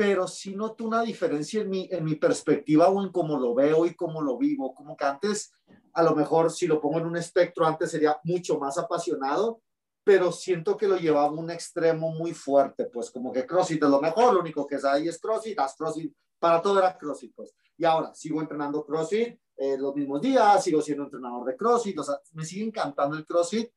pero 0.00 0.26
sí 0.26 0.56
noto 0.56 0.84
una 0.84 1.02
diferencia 1.02 1.60
en 1.60 1.68
mi, 1.68 1.86
en 1.92 2.02
mi 2.02 2.14
perspectiva 2.14 2.88
o 2.88 3.02
en 3.02 3.10
cómo 3.10 3.38
lo 3.38 3.54
veo 3.54 3.84
y 3.84 3.94
cómo 3.94 4.22
lo 4.22 4.38
vivo. 4.38 4.74
Como 4.74 4.96
que 4.96 5.04
antes, 5.04 5.52
a 5.92 6.02
lo 6.02 6.16
mejor 6.16 6.50
si 6.50 6.66
lo 6.66 6.80
pongo 6.80 7.00
en 7.00 7.04
un 7.04 7.18
espectro, 7.18 7.66
antes 7.66 7.90
sería 7.90 8.18
mucho 8.24 8.58
más 8.58 8.78
apasionado, 8.78 9.60
pero 10.02 10.32
siento 10.32 10.78
que 10.78 10.88
lo 10.88 10.96
llevaba 10.96 11.26
a 11.28 11.32
un 11.32 11.50
extremo 11.50 12.12
muy 12.12 12.32
fuerte, 12.32 12.86
pues 12.86 13.10
como 13.10 13.30
que 13.30 13.44
CrossFit 13.44 13.82
es 13.82 13.90
lo 13.90 14.00
mejor, 14.00 14.32
lo 14.32 14.40
único 14.40 14.66
que 14.66 14.76
es 14.76 14.86
ahí 14.86 15.06
es 15.06 15.20
CrossFit, 15.20 15.58
haz 15.58 15.76
CrossFit, 15.76 16.14
para 16.38 16.62
todo 16.62 16.78
era 16.78 16.96
CrossFit, 16.96 17.34
pues. 17.36 17.54
Y 17.76 17.84
ahora 17.84 18.14
sigo 18.14 18.40
entrenando 18.40 18.82
CrossFit 18.86 19.38
eh, 19.54 19.76
los 19.76 19.94
mismos 19.94 20.22
días, 20.22 20.64
sigo 20.64 20.80
siendo 20.80 21.04
entrenador 21.04 21.44
de 21.44 21.58
CrossFit, 21.58 21.98
o 21.98 22.04
sea, 22.04 22.18
me 22.32 22.46
sigue 22.46 22.64
encantando 22.64 23.18
el 23.18 23.26
CrossFit, 23.26 23.70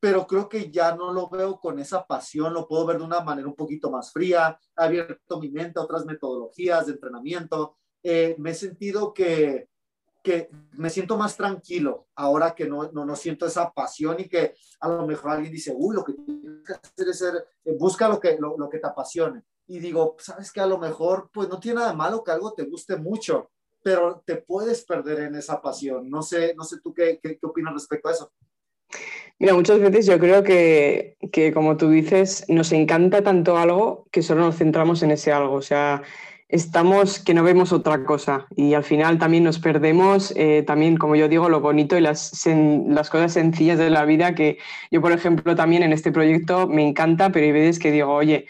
pero 0.00 0.26
creo 0.26 0.48
que 0.48 0.70
ya 0.70 0.94
no 0.94 1.12
lo 1.12 1.28
veo 1.28 1.58
con 1.58 1.78
esa 1.78 2.06
pasión, 2.06 2.54
lo 2.54 2.68
puedo 2.68 2.86
ver 2.86 2.98
de 2.98 3.04
una 3.04 3.20
manera 3.20 3.48
un 3.48 3.54
poquito 3.54 3.90
más 3.90 4.12
fría, 4.12 4.58
he 4.76 4.84
abierto 4.84 5.40
mi 5.40 5.50
mente 5.50 5.78
a 5.78 5.82
otras 5.82 6.04
metodologías 6.04 6.86
de 6.86 6.92
entrenamiento, 6.92 7.76
eh, 8.02 8.36
me 8.38 8.50
he 8.50 8.54
sentido 8.54 9.12
que, 9.12 9.68
que 10.22 10.50
me 10.72 10.90
siento 10.90 11.16
más 11.16 11.36
tranquilo 11.36 12.06
ahora 12.14 12.54
que 12.54 12.68
no, 12.68 12.90
no, 12.92 13.04
no, 13.04 13.16
siento 13.16 13.46
esa 13.46 13.72
pasión 13.72 14.20
y 14.20 14.28
que 14.28 14.54
a 14.80 14.88
lo 14.88 15.06
mejor 15.06 15.32
alguien 15.32 15.52
dice, 15.52 15.74
uy, 15.76 15.96
lo 15.96 16.04
que 16.04 16.12
tienes 16.12 16.64
que 16.64 16.72
hacer 16.74 17.08
es 17.08 17.18
ser, 17.18 17.46
eh, 17.64 17.76
busca 17.78 18.08
lo 18.08 18.20
que, 18.20 18.36
lo, 18.38 18.56
lo, 18.56 18.68
que 18.68 18.78
te 18.78 18.86
apasione. 18.86 19.42
Y 19.66 19.80
digo, 19.80 20.16
sabes 20.18 20.52
que 20.52 20.60
a 20.60 20.66
lo 20.66 20.78
mejor, 20.78 21.30
pues 21.32 21.48
no 21.48 21.58
tiene 21.58 21.80
nada 21.80 21.92
malo 21.92 22.22
que 22.22 22.30
algo 22.30 22.52
te 22.54 22.64
guste 22.64 22.96
mucho, 22.96 23.50
pero 23.82 24.22
te 24.24 24.36
puedes 24.36 24.84
perder 24.84 25.20
en 25.20 25.34
esa 25.34 25.60
pasión. 25.60 26.08
No 26.08 26.22
sé, 26.22 26.54
no 26.54 26.64
sé 26.64 26.80
tú 26.80 26.92
qué, 26.94 27.18
qué, 27.22 27.38
qué 27.38 27.46
opinas 27.46 27.74
respecto 27.74 28.08
a 28.08 28.12
eso. 28.12 28.32
Mira, 29.40 29.54
muchas 29.54 29.78
veces 29.78 30.06
yo 30.06 30.18
creo 30.18 30.42
que, 30.42 31.16
como 31.54 31.76
tú 31.76 31.90
dices, 31.90 32.44
nos 32.48 32.72
encanta 32.72 33.22
tanto 33.22 33.56
algo 33.56 34.08
que 34.10 34.22
solo 34.22 34.40
nos 34.42 34.56
centramos 34.56 35.02
en 35.04 35.12
ese 35.12 35.32
algo. 35.32 35.54
O 35.54 35.62
sea, 35.62 36.02
estamos 36.48 37.20
que 37.20 37.34
no 37.34 37.44
vemos 37.44 37.72
otra 37.72 38.04
cosa 38.04 38.48
y 38.56 38.74
al 38.74 38.82
final 38.82 39.18
también 39.18 39.44
nos 39.44 39.60
perdemos, 39.60 40.32
eh, 40.36 40.64
también, 40.66 40.96
como 40.96 41.14
yo 41.14 41.28
digo, 41.28 41.48
lo 41.48 41.60
bonito 41.60 41.96
y 41.96 42.00
las, 42.00 42.32
las 42.46 43.10
cosas 43.10 43.32
sencillas 43.32 43.78
de 43.78 43.90
la 43.90 44.04
vida 44.04 44.34
que 44.34 44.58
yo, 44.90 45.00
por 45.00 45.12
ejemplo, 45.12 45.54
también 45.54 45.84
en 45.84 45.92
este 45.92 46.10
proyecto 46.10 46.66
me 46.66 46.86
encanta, 46.88 47.30
pero 47.30 47.46
hay 47.46 47.52
veces 47.52 47.78
que 47.78 47.92
digo, 47.92 48.12
oye, 48.12 48.46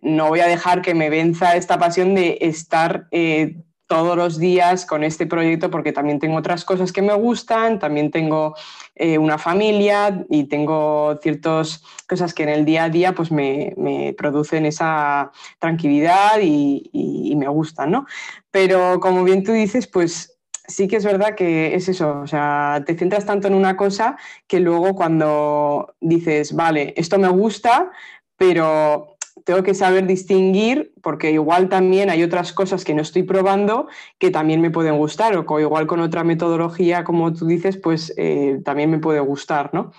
no 0.00 0.28
voy 0.28 0.40
a 0.40 0.46
dejar 0.46 0.80
que 0.80 0.94
me 0.94 1.10
venza 1.10 1.56
esta 1.56 1.78
pasión 1.78 2.14
de 2.14 2.38
estar... 2.40 3.08
Eh, 3.10 3.56
todos 3.86 4.16
los 4.16 4.38
días 4.38 4.86
con 4.86 5.04
este 5.04 5.26
proyecto 5.26 5.70
porque 5.70 5.92
también 5.92 6.18
tengo 6.18 6.36
otras 6.36 6.64
cosas 6.64 6.92
que 6.92 7.02
me 7.02 7.14
gustan, 7.14 7.78
también 7.78 8.10
tengo 8.10 8.54
eh, 8.94 9.18
una 9.18 9.38
familia 9.38 10.24
y 10.30 10.44
tengo 10.44 11.18
ciertas 11.22 11.82
cosas 12.08 12.32
que 12.32 12.44
en 12.44 12.48
el 12.48 12.64
día 12.64 12.84
a 12.84 12.88
día 12.88 13.14
pues 13.14 13.30
me, 13.30 13.74
producen 14.16 14.66
esa 14.66 15.32
tranquilidad 15.58 16.40
y, 16.40 17.34
me 17.36 17.48
gustan, 17.48 17.90
¿no? 17.90 18.06
Pero 18.52 19.00
como 19.00 19.24
bien 19.24 19.42
tú 19.42 19.52
dices, 19.52 19.88
pues 19.88 20.38
sí 20.68 20.86
que 20.86 20.96
es 20.96 21.04
verdad 21.04 21.34
que 21.34 21.74
es 21.74 21.88
eso, 21.88 22.20
o 22.20 22.26
sea, 22.28 22.84
te 22.86 22.96
centras 22.96 23.26
tanto 23.26 23.48
en 23.48 23.54
una 23.54 23.76
cosa 23.76 24.16
que 24.46 24.60
luego 24.60 24.94
cuando 24.94 25.94
dices, 26.00 26.54
vale, 26.54 26.94
esto 26.96 27.18
me 27.18 27.28
gusta, 27.28 27.90
pero 28.36 29.13
tengo 29.44 29.62
que 29.62 29.74
saber 29.74 30.06
distinguir 30.06 30.92
porque 31.02 31.30
igual 31.30 31.68
también 31.68 32.10
hay 32.10 32.22
otras 32.22 32.52
cosas 32.52 32.84
que 32.84 32.94
no 32.94 33.02
estoy 33.02 33.22
probando 33.22 33.88
que 34.18 34.30
también 34.30 34.60
me 34.60 34.70
pueden 34.70 34.96
gustar 34.96 35.36
o 35.36 35.60
igual 35.60 35.86
con 35.86 36.00
otra 36.00 36.24
metodología, 36.24 37.04
como 37.04 37.32
tú 37.32 37.46
dices, 37.46 37.76
pues 37.76 38.12
eh, 38.16 38.60
también 38.64 38.90
me 38.90 38.98
puede 38.98 39.20
gustar, 39.20 39.72
¿no? 39.74 39.92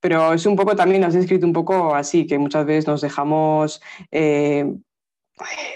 Pero 0.00 0.34
es 0.34 0.44
un 0.44 0.54
poco 0.54 0.76
también, 0.76 1.02
has 1.02 1.14
escrito 1.14 1.46
un 1.46 1.54
poco 1.54 1.94
así, 1.94 2.26
que 2.26 2.38
muchas 2.38 2.66
veces 2.66 2.86
nos 2.86 3.00
dejamos, 3.00 3.80
eh, 4.10 4.70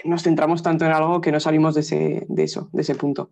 nos 0.03 0.21
centramos 0.21 0.61
tanto 0.61 0.85
en 0.85 0.91
algo 0.91 1.19
que 1.19 1.31
no 1.31 1.39
salimos 1.39 1.73
de, 1.73 1.81
ese, 1.81 2.25
de 2.27 2.43
eso, 2.43 2.69
de 2.71 2.83
ese 2.83 2.93
punto. 2.93 3.31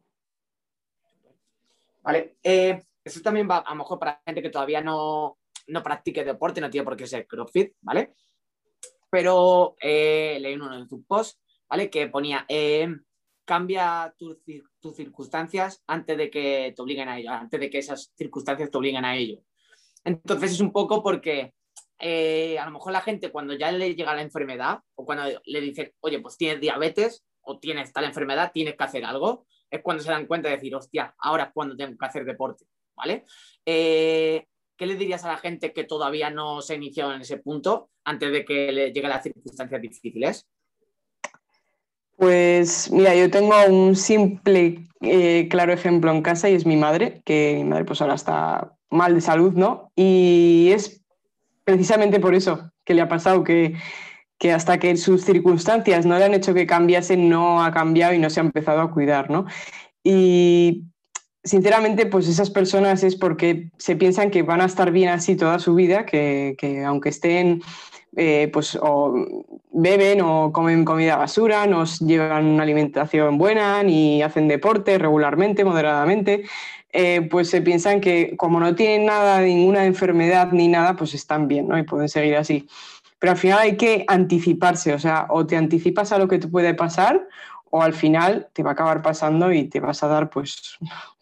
Vale, 2.01 2.37
eh, 2.41 2.81
eso 3.03 3.21
también 3.21 3.47
va 3.47 3.57
a 3.57 3.69
lo 3.69 3.75
mejor 3.75 3.99
para 3.99 4.21
gente 4.25 4.41
que 4.41 4.49
todavía 4.49 4.81
no, 4.81 5.37
no 5.67 5.83
practique 5.83 6.23
deporte, 6.23 6.61
no 6.61 6.69
tiene 6.71 6.85
por 6.85 6.97
qué 6.97 7.05
ser 7.05 7.27
CrossFit, 7.27 7.73
¿vale? 7.81 8.15
Pero 9.09 9.75
eh, 9.81 10.37
leí 10.41 10.55
uno 10.55 10.77
de 10.77 10.87
tus 10.87 11.05
posts, 11.05 11.39
¿vale? 11.69 11.89
Que 11.89 12.07
ponía, 12.07 12.45
eh, 12.47 12.87
cambia 13.45 14.13
tus, 14.17 14.37
circunstancias 14.95 15.83
antes 15.87 16.17
de 16.17 16.29
que 16.29 16.73
te 16.75 16.81
obliguen 16.81 17.09
a 17.09 17.19
ello, 17.19 17.31
antes 17.31 17.59
de 17.59 17.69
que 17.69 17.79
esas 17.79 18.13
circunstancias 18.15 18.71
te 18.71 18.77
obliguen 18.77 19.05
a 19.05 19.15
ello. 19.15 19.41
Entonces 20.03 20.51
es 20.53 20.61
un 20.61 20.71
poco 20.71 21.03
porque 21.03 21.53
a 21.99 22.65
lo 22.65 22.71
mejor 22.71 22.93
la 22.93 23.01
gente 23.01 23.31
cuando 23.31 23.53
ya 23.53 23.71
le 23.71 23.95
llega 23.95 24.15
la 24.15 24.21
enfermedad 24.21 24.79
o 24.95 25.05
cuando 25.05 25.41
le 25.45 25.61
dicen, 25.61 25.91
oye, 25.99 26.19
pues 26.19 26.37
tienes 26.37 26.61
diabetes 26.61 27.25
o 27.41 27.59
tienes 27.59 27.91
tal 27.93 28.03
enfermedad, 28.05 28.51
tienes 28.53 28.75
que 28.75 28.83
hacer 28.83 29.05
algo, 29.05 29.45
es 29.69 29.81
cuando 29.81 30.03
se 30.03 30.11
dan 30.11 30.27
cuenta 30.27 30.49
de 30.49 30.55
decir, 30.55 30.75
hostia, 30.75 31.15
ahora 31.19 31.45
es 31.45 31.51
cuando 31.53 31.75
tengo 31.75 31.97
que 31.97 32.05
hacer 32.05 32.25
deporte, 32.25 32.65
¿vale? 32.95 33.25
Eh, 33.65 34.45
¿Qué 34.77 34.85
le 34.85 34.95
dirías 34.95 35.25
a 35.25 35.29
la 35.29 35.37
gente 35.37 35.73
que 35.73 35.83
todavía 35.83 36.29
no 36.29 36.61
se 36.61 36.73
ha 36.73 36.75
iniciado 36.75 37.13
en 37.13 37.21
ese 37.21 37.37
punto 37.37 37.89
antes 38.03 38.31
de 38.31 38.45
que 38.45 38.71
le 38.71 38.91
lleguen 38.91 39.09
las 39.09 39.23
circunstancias 39.23 39.81
difíciles? 39.81 40.47
Pues 42.15 42.91
mira, 42.91 43.15
yo 43.15 43.29
tengo 43.29 43.53
un 43.67 43.95
simple, 43.95 44.87
eh, 45.01 45.47
claro 45.49 45.73
ejemplo 45.73 46.11
en 46.11 46.21
casa 46.21 46.49
y 46.49 46.55
es 46.55 46.65
mi 46.65 46.75
madre, 46.75 47.21
que 47.25 47.55
mi 47.57 47.63
madre 47.63 47.85
pues 47.85 48.01
ahora 48.01 48.15
está 48.15 48.73
mal 48.89 49.13
de 49.13 49.21
salud, 49.21 49.53
¿no? 49.53 49.91
Y 49.95 50.69
es 50.71 51.03
precisamente 51.63 52.19
por 52.19 52.33
eso 52.33 52.71
que 52.85 52.93
le 52.93 53.01
ha 53.01 53.09
pasado 53.09 53.43
que 53.43 53.75
que 54.37 54.51
hasta 54.51 54.77
que 54.77 54.95
sus 54.97 55.23
circunstancias 55.23 56.05
no 56.05 56.17
le 56.17 56.25
han 56.25 56.33
hecho 56.33 56.53
que 56.53 56.67
cambiase, 56.67 57.17
no 57.17 57.63
ha 57.63 57.71
cambiado 57.71 58.13
y 58.13 58.19
no 58.19 58.29
se 58.29 58.39
ha 58.39 58.43
empezado 58.43 58.81
a 58.81 58.91
cuidar, 58.91 59.29
¿no? 59.29 59.45
Y 60.03 60.83
sinceramente, 61.47 62.05
pues 62.05 62.27
esas 62.27 62.49
personas 62.49 63.03
es 63.03 63.15
porque 63.15 63.69
se 63.77 63.95
piensan 63.95 64.29
que 64.29 64.43
van 64.43 64.61
a 64.61 64.65
estar 64.65 64.91
bien 64.91 65.09
así 65.09 65.35
toda 65.35 65.59
su 65.59 65.73
vida, 65.75 66.05
que, 66.05 66.83
aunque 66.85 67.09
estén, 67.09 67.61
eh, 68.15 68.49
pues 68.51 68.77
o 68.81 69.13
beben 69.71 70.21
o 70.21 70.51
comen 70.51 70.85
comida 70.85 71.15
basura, 71.15 71.65
no 71.67 71.85
llevan 71.85 72.45
una 72.45 72.63
alimentación 72.63 73.37
buena, 73.37 73.83
ni 73.83 74.21
hacen 74.21 74.47
deporte 74.47 74.97
regularmente, 74.97 75.63
moderadamente, 75.63 76.43
eh, 76.93 77.27
pues 77.29 77.49
se 77.49 77.61
piensan 77.61 78.01
que 78.01 78.35
como 78.37 78.59
no 78.59 78.75
tienen 78.75 79.05
nada, 79.05 79.41
ninguna 79.41 79.85
enfermedad 79.85 80.51
ni 80.51 80.67
nada, 80.67 80.95
pues 80.95 81.13
están 81.13 81.47
bien, 81.47 81.67
¿no? 81.67 81.77
Y 81.77 81.83
pueden 81.83 82.09
seguir 82.09 82.37
así. 82.37 82.67
Pero 83.19 83.31
al 83.31 83.37
final 83.37 83.59
hay 83.59 83.77
que 83.77 84.05
anticiparse, 84.07 84.93
o 84.93 84.99
sea, 84.99 85.27
o 85.29 85.45
te 85.45 85.57
anticipas 85.57 86.11
a 86.11 86.17
lo 86.17 86.27
que 86.27 86.39
te 86.39 86.47
puede 86.47 86.73
pasar 86.73 87.27
o 87.69 87.81
al 87.81 87.93
final 87.93 88.47
te 88.53 88.63
va 88.63 88.71
a 88.71 88.73
acabar 88.73 89.01
pasando 89.01 89.51
y 89.51 89.65
te 89.65 89.79
vas 89.79 90.03
a 90.03 90.07
dar 90.07 90.29
pues 90.29 90.77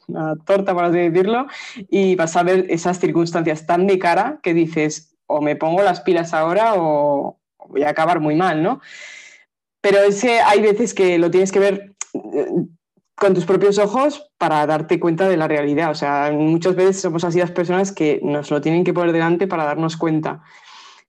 una 0.08 0.36
torta, 0.36 0.74
por 0.74 0.86
así 0.86 0.98
decirlo, 0.98 1.48
y 1.90 2.16
vas 2.16 2.36
a 2.36 2.44
ver 2.44 2.66
esas 2.70 3.00
circunstancias 3.00 3.66
tan 3.66 3.88
de 3.88 4.00
cara 4.00 4.40
que 4.44 4.54
dices, 4.54 5.16
o 5.28 5.42
me 5.42 5.56
pongo 5.56 5.82
las 5.82 6.02
pilas 6.02 6.34
ahora 6.34 6.74
o 6.76 7.40
voy 7.68 7.84
a 7.84 7.90
acabar 7.90 8.20
muy 8.20 8.36
mal, 8.36 8.62
¿no? 8.62 8.82
Pero 9.82 10.00
ese 10.00 10.40
hay 10.42 10.62
veces 10.62 10.94
que 10.94 11.18
lo 11.18 11.32
tienes 11.32 11.52
que 11.52 11.60
ver 11.60 11.96
eh, 12.14 12.48
con 13.16 13.34
tus 13.34 13.46
propios 13.46 13.78
ojos 13.78 14.32
para 14.38 14.66
darte 14.66 15.00
cuenta 15.00 15.30
de 15.30 15.38
la 15.38 15.48
realidad. 15.48 15.92
O 15.92 15.96
sea, 15.96 16.32
muchas 16.34 16.76
veces 16.76 17.02
somos 17.02 17.24
así 17.24 17.40
las 17.40 17.52
personas 17.52 17.92
que 17.92 18.20
nos 18.24 18.52
lo 18.52 18.62
tienen 18.62 18.84
que 18.84 18.94
poner 18.94 19.14
delante 19.14 19.48
para 19.48 19.66
darnos 19.66 19.98
cuenta 19.98 20.44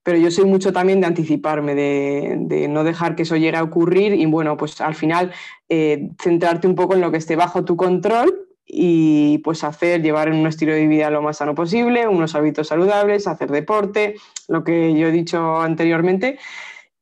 pero 0.07 0.19
yo 0.19 0.31
soy 0.31 0.45
mucho 0.45 0.73
también 0.73 1.01
de 1.01 1.09
anticiparme, 1.09 1.75
de, 1.75 2.69
no 2.71 2.85
dejar 2.85 3.17
que 3.17 3.25
eso 3.25 3.35
llegue 3.35 3.57
a 3.57 3.65
ocurrir 3.65 4.15
y 4.15 4.25
bueno, 4.27 4.57
pues 4.57 4.81
al 4.81 4.95
final 4.95 5.33
eh, 5.69 6.11
centrarte 6.23 6.69
un 6.69 6.77
poco 6.77 6.95
en 6.95 7.01
lo 7.01 7.11
que 7.11 7.17
esté 7.17 7.35
bajo 7.35 7.65
tu 7.65 7.77
control 7.77 8.46
y 8.67 9.39
pues 9.39 9.63
hacer, 9.63 10.03
llevar 10.03 10.31
un 10.31 10.47
estilo 10.47 10.73
de 10.73 10.87
vida 10.87 11.09
lo 11.11 11.23
más 11.23 11.39
sano 11.39 11.55
posible, 11.55 12.09
unos 12.09 12.35
hábitos 12.35 12.69
saludables, 12.69 13.27
hacer 13.29 13.51
deporte, 13.51 14.17
lo 14.49 14.65
que 14.65 14.93
yo 14.95 15.07
he 15.07 15.13
dicho 15.13 15.61
anteriormente. 15.61 16.39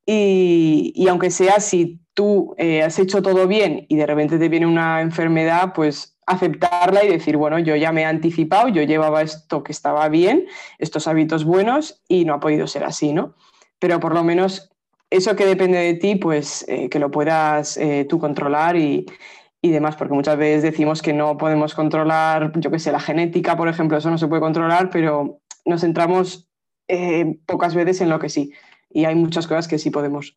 Y, 0.06 1.06
aunque 1.08 1.30
sea 1.30 1.60
si 1.60 2.00
tú 2.12 2.54
eh, 2.58 2.82
has 2.82 2.98
hecho 2.98 3.22
todo 3.22 3.48
bien 3.48 3.86
y 3.88 3.96
de 3.96 4.06
repente 4.06 4.38
te 4.38 4.50
viene 4.50 4.66
una 4.66 5.00
enfermedad, 5.00 5.72
pues 5.74 6.18
aceptarla 6.26 7.04
y 7.04 7.08
decir, 7.08 7.36
bueno, 7.36 7.58
yo 7.58 7.74
ya 7.76 7.92
me 7.92 8.02
he 8.02 8.04
anticipado, 8.04 8.68
yo 8.68 8.82
llevaba 8.82 9.22
esto 9.22 9.62
que 9.62 9.72
estaba 9.72 10.08
bien, 10.08 10.46
estos 10.78 11.06
hábitos 11.06 11.44
buenos 11.44 12.02
y 12.08 12.24
no 12.24 12.34
ha 12.34 12.40
podido 12.40 12.66
ser 12.66 12.84
así, 12.84 13.12
¿no? 13.12 13.34
Pero 13.78 14.00
por 14.00 14.14
lo 14.14 14.22
menos 14.24 14.70
eso 15.10 15.36
que 15.36 15.46
depende 15.46 15.78
de 15.78 15.94
ti, 15.94 16.16
pues 16.16 16.64
eh, 16.68 16.88
que 16.88 16.98
lo 16.98 17.10
puedas 17.10 17.76
eh, 17.76 18.06
tú 18.08 18.18
controlar 18.18 18.76
y, 18.76 19.06
demás, 19.70 19.96
porque 19.96 20.14
muchas 20.14 20.36
veces 20.36 20.62
decimos 20.62 21.00
que 21.00 21.12
no 21.12 21.38
podemos 21.38 21.74
controlar, 21.74 22.52
yo 22.56 22.70
qué 22.70 22.78
sé, 22.78 22.92
la 22.92 23.00
genética, 23.00 23.56
por 23.56 23.68
ejemplo, 23.68 23.96
eso 23.96 24.10
no 24.10 24.18
se 24.18 24.28
puede 24.28 24.42
controlar, 24.42 24.90
pero 24.90 25.40
nos 25.64 25.80
centramos 25.80 26.48
eh, 26.88 27.38
pocas 27.46 27.74
veces 27.74 28.00
en 28.00 28.10
lo 28.10 28.18
que 28.18 28.28
sí. 28.28 28.52
Y 28.90 29.06
hay 29.06 29.14
muchas 29.14 29.46
cosas 29.46 29.66
que 29.66 29.78
sí 29.78 29.90
podemos. 29.90 30.36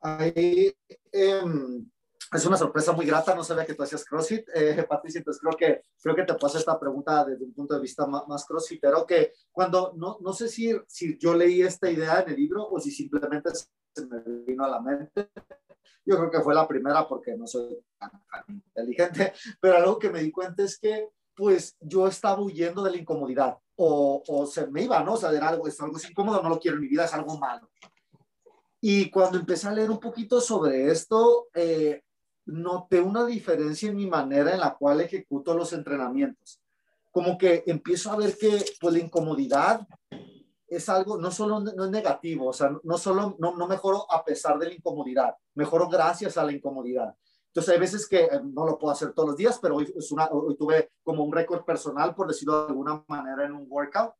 Hay, 0.00 0.74
em, 1.12 1.88
es 2.32 2.44
una 2.44 2.56
sorpresa 2.56 2.92
muy 2.92 3.06
grata, 3.06 3.34
no 3.34 3.42
sabía 3.42 3.64
que 3.64 3.74
tú 3.74 3.82
hacías 3.82 4.04
CrossFit, 4.04 4.48
eh, 4.54 4.84
Patricia, 4.88 5.18
entonces 5.18 5.40
creo 5.40 5.56
que, 5.56 5.84
creo 6.02 6.14
que 6.14 6.24
te 6.24 6.34
paso 6.34 6.58
esta 6.58 6.78
pregunta 6.78 7.24
desde 7.24 7.44
un 7.44 7.54
punto 7.54 7.74
de 7.74 7.80
vista 7.80 8.06
más, 8.06 8.26
más 8.28 8.46
pero 8.80 9.06
que 9.06 9.32
cuando, 9.50 9.94
no, 9.96 10.18
no 10.20 10.32
sé 10.32 10.48
si, 10.48 10.76
si 10.86 11.16
yo 11.18 11.34
leí 11.34 11.62
esta 11.62 11.90
idea 11.90 12.20
en 12.20 12.30
el 12.30 12.36
libro 12.36 12.68
o 12.68 12.78
si 12.78 12.90
simplemente 12.90 13.50
se 13.54 14.06
me 14.06 14.20
vino 14.44 14.64
a 14.64 14.68
la 14.68 14.80
mente, 14.80 15.30
yo 16.04 16.16
creo 16.16 16.30
que 16.30 16.40
fue 16.40 16.54
la 16.54 16.66
primera 16.66 17.06
porque 17.06 17.36
no 17.36 17.46
soy 17.46 17.78
tan, 17.98 18.10
inteligente, 18.48 19.32
pero 19.60 19.76
algo 19.76 19.98
que 19.98 20.10
me 20.10 20.22
di 20.22 20.30
cuenta 20.30 20.62
es 20.62 20.78
que 20.78 21.08
pues 21.34 21.76
yo 21.80 22.08
estaba 22.08 22.40
huyendo 22.40 22.82
de 22.82 22.90
la 22.90 22.96
incomodidad 22.96 23.56
o, 23.76 24.22
o 24.26 24.46
se 24.46 24.66
me 24.66 24.82
iba, 24.82 25.02
¿no? 25.04 25.14
O 25.14 25.16
sea, 25.16 25.30
era 25.30 25.48
algo, 25.48 25.68
es 25.68 25.80
algo 25.80 25.96
incómodo, 26.08 26.42
no 26.42 26.48
lo 26.48 26.58
quiero 26.58 26.76
en 26.76 26.82
mi 26.82 26.88
vida, 26.88 27.04
es 27.04 27.14
algo 27.14 27.38
malo. 27.38 27.70
Y 28.80 29.10
cuando 29.10 29.38
empecé 29.38 29.68
a 29.68 29.72
leer 29.72 29.90
un 29.90 30.00
poquito 30.00 30.40
sobre 30.40 30.90
esto, 30.90 31.48
eh, 31.54 32.02
noté 32.46 33.00
una 33.00 33.24
diferencia 33.26 33.88
en 33.90 33.96
mi 33.96 34.06
manera 34.06 34.52
en 34.52 34.60
la 34.60 34.74
cual 34.74 35.00
ejecuto 35.00 35.54
los 35.54 35.72
entrenamientos. 35.72 36.60
Como 37.10 37.36
que 37.36 37.64
empiezo 37.66 38.10
a 38.10 38.16
ver 38.16 38.36
que 38.38 38.64
pues, 38.80 38.94
la 38.94 39.00
incomodidad 39.00 39.86
es 40.68 40.88
algo, 40.88 41.18
no 41.18 41.30
solo 41.30 41.60
no 41.60 41.84
es 41.84 41.90
negativo, 41.90 42.48
o 42.48 42.52
sea, 42.52 42.70
no 42.82 42.98
solo 42.98 43.36
no, 43.38 43.56
no 43.56 43.66
mejoro 43.66 44.10
a 44.10 44.24
pesar 44.24 44.58
de 44.58 44.68
la 44.68 44.74
incomodidad, 44.74 45.34
mejoro 45.54 45.88
gracias 45.88 46.36
a 46.36 46.44
la 46.44 46.52
incomodidad. 46.52 47.14
Entonces 47.48 47.74
hay 47.74 47.80
veces 47.80 48.08
que 48.08 48.24
eh, 48.24 48.40
no 48.44 48.66
lo 48.66 48.78
puedo 48.78 48.92
hacer 48.92 49.12
todos 49.12 49.30
los 49.30 49.36
días, 49.36 49.58
pero 49.60 49.76
hoy, 49.76 49.92
es 49.96 50.12
una, 50.12 50.28
hoy 50.30 50.56
tuve 50.56 50.92
como 51.02 51.24
un 51.24 51.32
récord 51.32 51.64
personal, 51.64 52.14
por 52.14 52.28
decirlo 52.28 52.64
de 52.64 52.68
alguna 52.68 53.04
manera, 53.08 53.46
en 53.46 53.52
un 53.52 53.66
workout. 53.68 54.12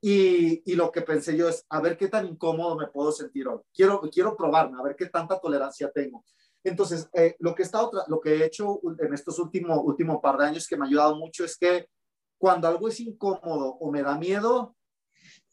Y, 0.00 0.62
y, 0.70 0.76
lo 0.76 0.92
que 0.92 1.00
pensé 1.00 1.36
yo 1.36 1.48
es, 1.48 1.64
a 1.70 1.80
ver 1.80 1.96
qué 1.96 2.08
tan 2.08 2.26
incómodo 2.26 2.76
me 2.76 2.86
puedo 2.86 3.10
sentir 3.10 3.48
hoy. 3.48 3.60
Quiero, 3.74 4.00
quiero 4.12 4.36
probarme, 4.36 4.78
a 4.78 4.82
ver 4.82 4.94
qué 4.94 5.06
tanta 5.06 5.40
tolerancia 5.40 5.90
tengo. 5.90 6.22
Entonces, 6.62 7.08
eh, 7.14 7.34
lo, 7.38 7.54
que 7.54 7.62
está 7.62 7.82
otra, 7.82 8.02
lo 8.06 8.20
que 8.20 8.34
he 8.34 8.44
hecho 8.44 8.80
en 8.98 9.14
estos 9.14 9.38
últimos 9.38 9.80
último 9.82 10.20
par 10.20 10.36
de 10.36 10.46
años 10.46 10.68
que 10.68 10.76
me 10.76 10.84
ha 10.84 10.88
ayudado 10.88 11.16
mucho 11.16 11.44
es 11.44 11.56
que 11.56 11.88
cuando 12.38 12.68
algo 12.68 12.88
es 12.88 13.00
incómodo 13.00 13.76
o 13.80 13.90
me 13.90 14.02
da 14.02 14.18
miedo, 14.18 14.76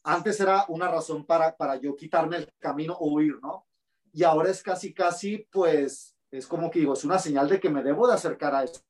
antes 0.03 0.39
era 0.39 0.65
una 0.67 0.89
razón 0.89 1.25
para, 1.25 1.55
para 1.55 1.77
yo 1.77 1.95
quitarme 1.95 2.38
el 2.38 2.53
camino 2.60 2.93
o 2.93 3.13
huir, 3.13 3.39
¿no? 3.41 3.65
Y 4.12 4.24
ahora 4.24 4.50
es 4.50 4.62
casi, 4.62 4.93
casi, 4.93 5.48
pues, 5.51 6.15
es 6.29 6.45
como 6.45 6.69
que 6.69 6.79
digo, 6.79 6.93
es 6.93 7.03
una 7.03 7.17
señal 7.17 7.48
de 7.50 7.60
que 7.60 7.69
me 7.69 7.81
debo 7.81 8.07
de 8.07 8.13
acercar 8.13 8.53
a 8.53 8.63
eso. 8.63 8.81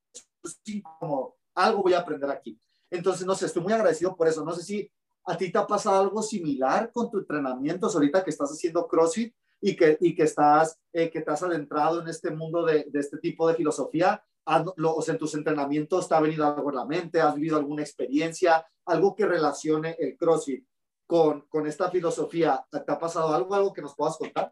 Es 0.44 0.60
incómodo, 0.66 1.38
algo 1.56 1.84
voy 1.84 1.94
a 1.94 2.00
aprender 2.00 2.30
aquí. 2.30 2.60
Entonces, 2.90 3.26
no 3.26 3.36
sé, 3.36 3.46
estoy 3.46 3.64
muy 3.64 3.74
agradecido 3.74 4.16
por 4.16 4.28
eso. 4.28 4.44
No 4.44 4.54
sé 4.54 4.64
si 4.64 4.92
a 5.26 5.38
ti 5.38 5.52
te 5.52 5.58
ha 5.58 5.66
pasado 5.66 6.02
algo 6.02 6.22
similar 6.22 6.92
con 6.92 7.10
tu 7.10 7.20
entrenamiento 7.20 7.88
ahorita 7.88 8.24
que 8.24 8.32
estás 8.32 8.52
haciendo 8.52 8.88
CrossFit 8.88 9.34
y 9.62 9.76
que, 9.76 9.98
y 10.02 10.14
que 10.14 10.24
estás, 10.24 10.78
eh, 10.92 11.10
que 11.10 11.22
te 11.22 11.32
has 11.32 11.42
adentrado 11.44 12.02
en 12.02 12.10
este 12.10 12.32
mundo 12.32 12.66
de, 12.66 12.90
este 12.94 13.18
tipo 13.20 13.48
de 13.48 13.56
filosofía, 13.56 14.22
o 14.46 15.02
sea, 15.02 15.14
en 15.14 15.20
tus 15.20 15.36
entrenamientos 15.36 16.10
te 16.10 16.16
ha 16.16 16.20
venido 16.20 16.46
algo 16.46 16.70
a 16.70 16.74
la 16.74 16.86
mente, 16.86 17.22
has 17.22 17.36
vivido 17.36 17.56
alguna 17.56 17.82
experiencia, 17.82 18.66
algo 18.86 19.16
que 19.16 19.26
relacione 19.26 19.96
el 19.98 20.18
CrossFit 20.18 20.66
con, 21.06 21.42
con 21.50 21.68
esta 21.68 21.90
filosofía. 21.90 22.64
¿Te 22.72 22.92
ha 22.92 23.00
pasado 23.00 23.34
algo, 23.34 23.54
algo 23.54 23.74
que 23.74 23.82
nos 23.82 23.96
puedas 23.96 24.18
contar? 24.18 24.52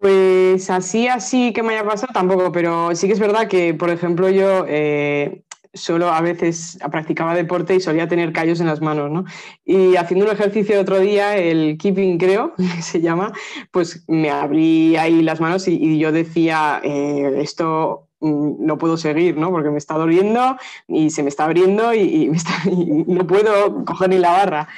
Pues 0.00 0.70
así, 0.70 1.08
así 1.08 1.52
que 1.52 1.62
me 1.62 1.74
haya 1.74 1.86
pasado 1.86 2.12
tampoco, 2.14 2.50
pero 2.50 2.94
sí 2.94 3.06
que 3.06 3.12
es 3.12 3.20
verdad 3.20 3.48
que, 3.48 3.74
por 3.74 3.90
ejemplo, 3.90 4.30
yo 4.30 4.64
eh, 4.66 5.44
solo 5.74 6.08
a 6.08 6.20
veces 6.20 6.78
practicaba 6.90 7.34
deporte 7.34 7.74
y 7.74 7.80
solía 7.80 8.08
tener 8.08 8.32
callos 8.32 8.60
en 8.60 8.66
las 8.66 8.80
manos, 8.80 9.10
¿no? 9.10 9.24
Y 9.64 9.96
haciendo 9.96 10.26
un 10.26 10.32
ejercicio 10.32 10.74
de 10.74 10.80
otro 10.80 10.98
día, 11.00 11.36
el 11.36 11.76
keeping 11.78 12.18
creo 12.18 12.54
se 12.80 13.00
llama, 13.00 13.32
pues 13.70 14.04
me 14.08 14.30
abrí 14.30 14.96
ahí 14.96 15.22
las 15.22 15.40
manos 15.40 15.68
y, 15.68 15.98
yo 15.98 16.12
decía, 16.12 16.80
eh, 16.82 17.34
esto 17.38 18.09
no 18.20 18.78
puedo 18.78 18.96
seguir, 18.96 19.36
¿no? 19.36 19.50
Porque 19.50 19.70
me 19.70 19.78
está 19.78 19.94
doliendo 19.94 20.56
y 20.86 21.10
se 21.10 21.22
me 21.22 21.28
está 21.28 21.44
abriendo 21.44 21.94
y, 21.94 22.30
y 22.66 23.04
no 23.06 23.26
puedo 23.26 23.84
coger 23.84 24.10
ni 24.10 24.18
la 24.18 24.32
barra. 24.32 24.68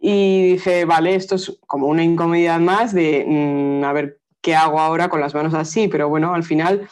Y 0.00 0.52
dije, 0.52 0.84
vale, 0.84 1.14
esto 1.14 1.36
es 1.36 1.58
como 1.66 1.86
una 1.86 2.04
incomodidad 2.04 2.60
más 2.60 2.94
de, 2.94 3.24
mm, 3.26 3.84
a 3.84 3.92
ver, 3.92 4.20
¿qué 4.40 4.54
hago 4.54 4.80
ahora 4.80 5.08
con 5.08 5.20
las 5.20 5.34
manos 5.34 5.54
así? 5.54 5.88
Pero 5.88 6.08
bueno, 6.08 6.34
al 6.34 6.44
final 6.44 6.88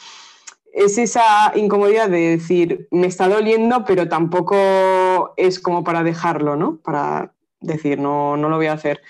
es 0.72 0.98
esa 0.98 1.52
incomodidad 1.54 2.08
de 2.08 2.30
decir, 2.30 2.88
me 2.90 3.06
está 3.06 3.28
doliendo, 3.28 3.84
pero 3.84 4.08
tampoco 4.08 5.32
es 5.36 5.60
como 5.60 5.84
para 5.84 6.02
dejarlo, 6.02 6.56
¿no? 6.56 6.78
Para 6.78 7.32
decir, 7.60 7.98
no, 7.98 8.36
no 8.36 8.48
lo 8.48 8.56
voy 8.56 8.66
a 8.66 8.72
hacer. 8.72 9.00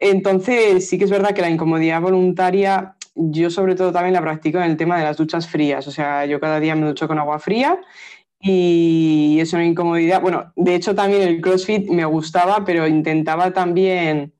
Entonces, 0.00 0.88
sí 0.88 0.98
que 0.98 1.04
es 1.04 1.10
verdad 1.10 1.32
que 1.34 1.40
la 1.40 1.50
incomodidad 1.50 2.00
voluntaria, 2.00 2.96
yo 3.14 3.50
sobre 3.50 3.74
todo 3.74 3.92
también 3.92 4.14
la 4.14 4.20
practico 4.20 4.58
en 4.58 4.64
el 4.64 4.76
tema 4.76 4.98
de 4.98 5.04
las 5.04 5.16
duchas 5.16 5.48
frías. 5.48 5.86
O 5.86 5.90
sea, 5.90 6.26
yo 6.26 6.40
cada 6.40 6.60
día 6.60 6.74
me 6.74 6.86
ducho 6.86 7.06
con 7.08 7.18
agua 7.18 7.38
fría 7.38 7.80
y 8.40 9.38
es 9.40 9.52
una 9.52 9.64
incomodidad. 9.64 10.20
Bueno, 10.20 10.52
de 10.56 10.74
hecho 10.74 10.94
también 10.94 11.22
el 11.22 11.40
CrossFit 11.40 11.88
me 11.88 12.04
gustaba, 12.04 12.64
pero 12.64 12.86
intentaba 12.86 13.52
también 13.52 14.34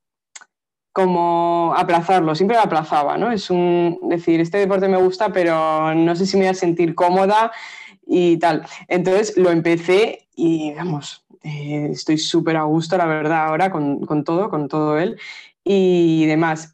como 0.92 1.74
aplazarlo, 1.76 2.36
siempre 2.36 2.56
lo 2.56 2.62
aplazaba, 2.62 3.18
¿no? 3.18 3.32
Es 3.32 3.50
un 3.50 3.98
decir, 4.02 4.40
este 4.40 4.58
deporte 4.58 4.86
me 4.86 4.96
gusta, 4.96 5.32
pero 5.32 5.92
no 5.92 6.14
sé 6.14 6.24
si 6.24 6.36
me 6.36 6.44
voy 6.44 6.50
a 6.50 6.54
sentir 6.54 6.94
cómoda 6.94 7.50
y 8.06 8.36
tal. 8.36 8.64
Entonces 8.86 9.36
lo 9.36 9.50
empecé 9.50 10.28
y, 10.36 10.72
vamos, 10.74 11.24
eh, 11.42 11.88
estoy 11.90 12.18
súper 12.18 12.56
a 12.56 12.62
gusto, 12.62 12.96
la 12.96 13.06
verdad, 13.06 13.46
ahora 13.46 13.70
con, 13.70 14.06
con, 14.06 14.22
todo, 14.22 14.50
con 14.50 14.68
todo 14.68 14.98
él 14.98 15.18
y 15.64 16.26
demás. 16.26 16.73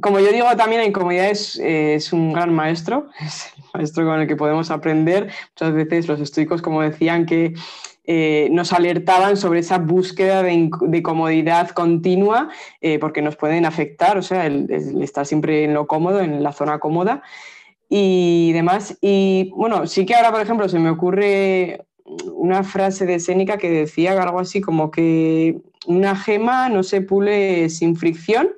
Como 0.00 0.18
yo 0.20 0.32
digo, 0.32 0.46
también 0.56 0.80
la 0.80 0.88
incomodidad 0.88 1.30
es, 1.30 1.58
es 1.58 2.12
un 2.12 2.32
gran 2.32 2.52
maestro, 2.52 3.08
es 3.20 3.52
el 3.56 3.64
maestro 3.74 4.04
con 4.04 4.20
el 4.20 4.26
que 4.26 4.36
podemos 4.36 4.70
aprender. 4.70 5.30
Muchas 5.50 5.74
veces 5.74 6.08
los 6.08 6.20
estoicos, 6.20 6.62
como 6.62 6.82
decían, 6.82 7.26
que 7.26 7.54
eh, 8.04 8.48
nos 8.50 8.72
alertaban 8.72 9.36
sobre 9.36 9.60
esa 9.60 9.78
búsqueda 9.78 10.42
de, 10.42 11.02
comodidad 11.04 11.70
continua, 11.70 12.48
eh, 12.80 12.98
porque 12.98 13.22
nos 13.22 13.36
pueden 13.36 13.64
afectar, 13.64 14.18
o 14.18 14.22
sea, 14.22 14.46
el, 14.46 14.68
estar 15.02 15.24
siempre 15.24 15.64
en 15.64 15.74
lo 15.74 15.86
cómodo, 15.86 16.20
en 16.20 16.42
la 16.42 16.52
zona 16.52 16.80
cómoda 16.80 17.22
y 17.88 18.52
demás. 18.54 18.98
Y 19.00 19.52
bueno, 19.54 19.86
sí 19.86 20.04
que 20.04 20.16
ahora, 20.16 20.32
por 20.32 20.40
ejemplo, 20.40 20.68
se 20.68 20.80
me 20.80 20.90
ocurre 20.90 21.84
una 22.32 22.64
frase 22.64 23.06
de 23.06 23.20
Sénica 23.20 23.56
que 23.56 23.70
decía 23.70 24.20
algo 24.20 24.40
así 24.40 24.60
como 24.60 24.90
que 24.90 25.60
una 25.86 26.16
gema 26.16 26.68
no 26.68 26.82
se 26.82 27.02
pule 27.02 27.68
sin 27.68 27.94
fricción, 27.94 28.50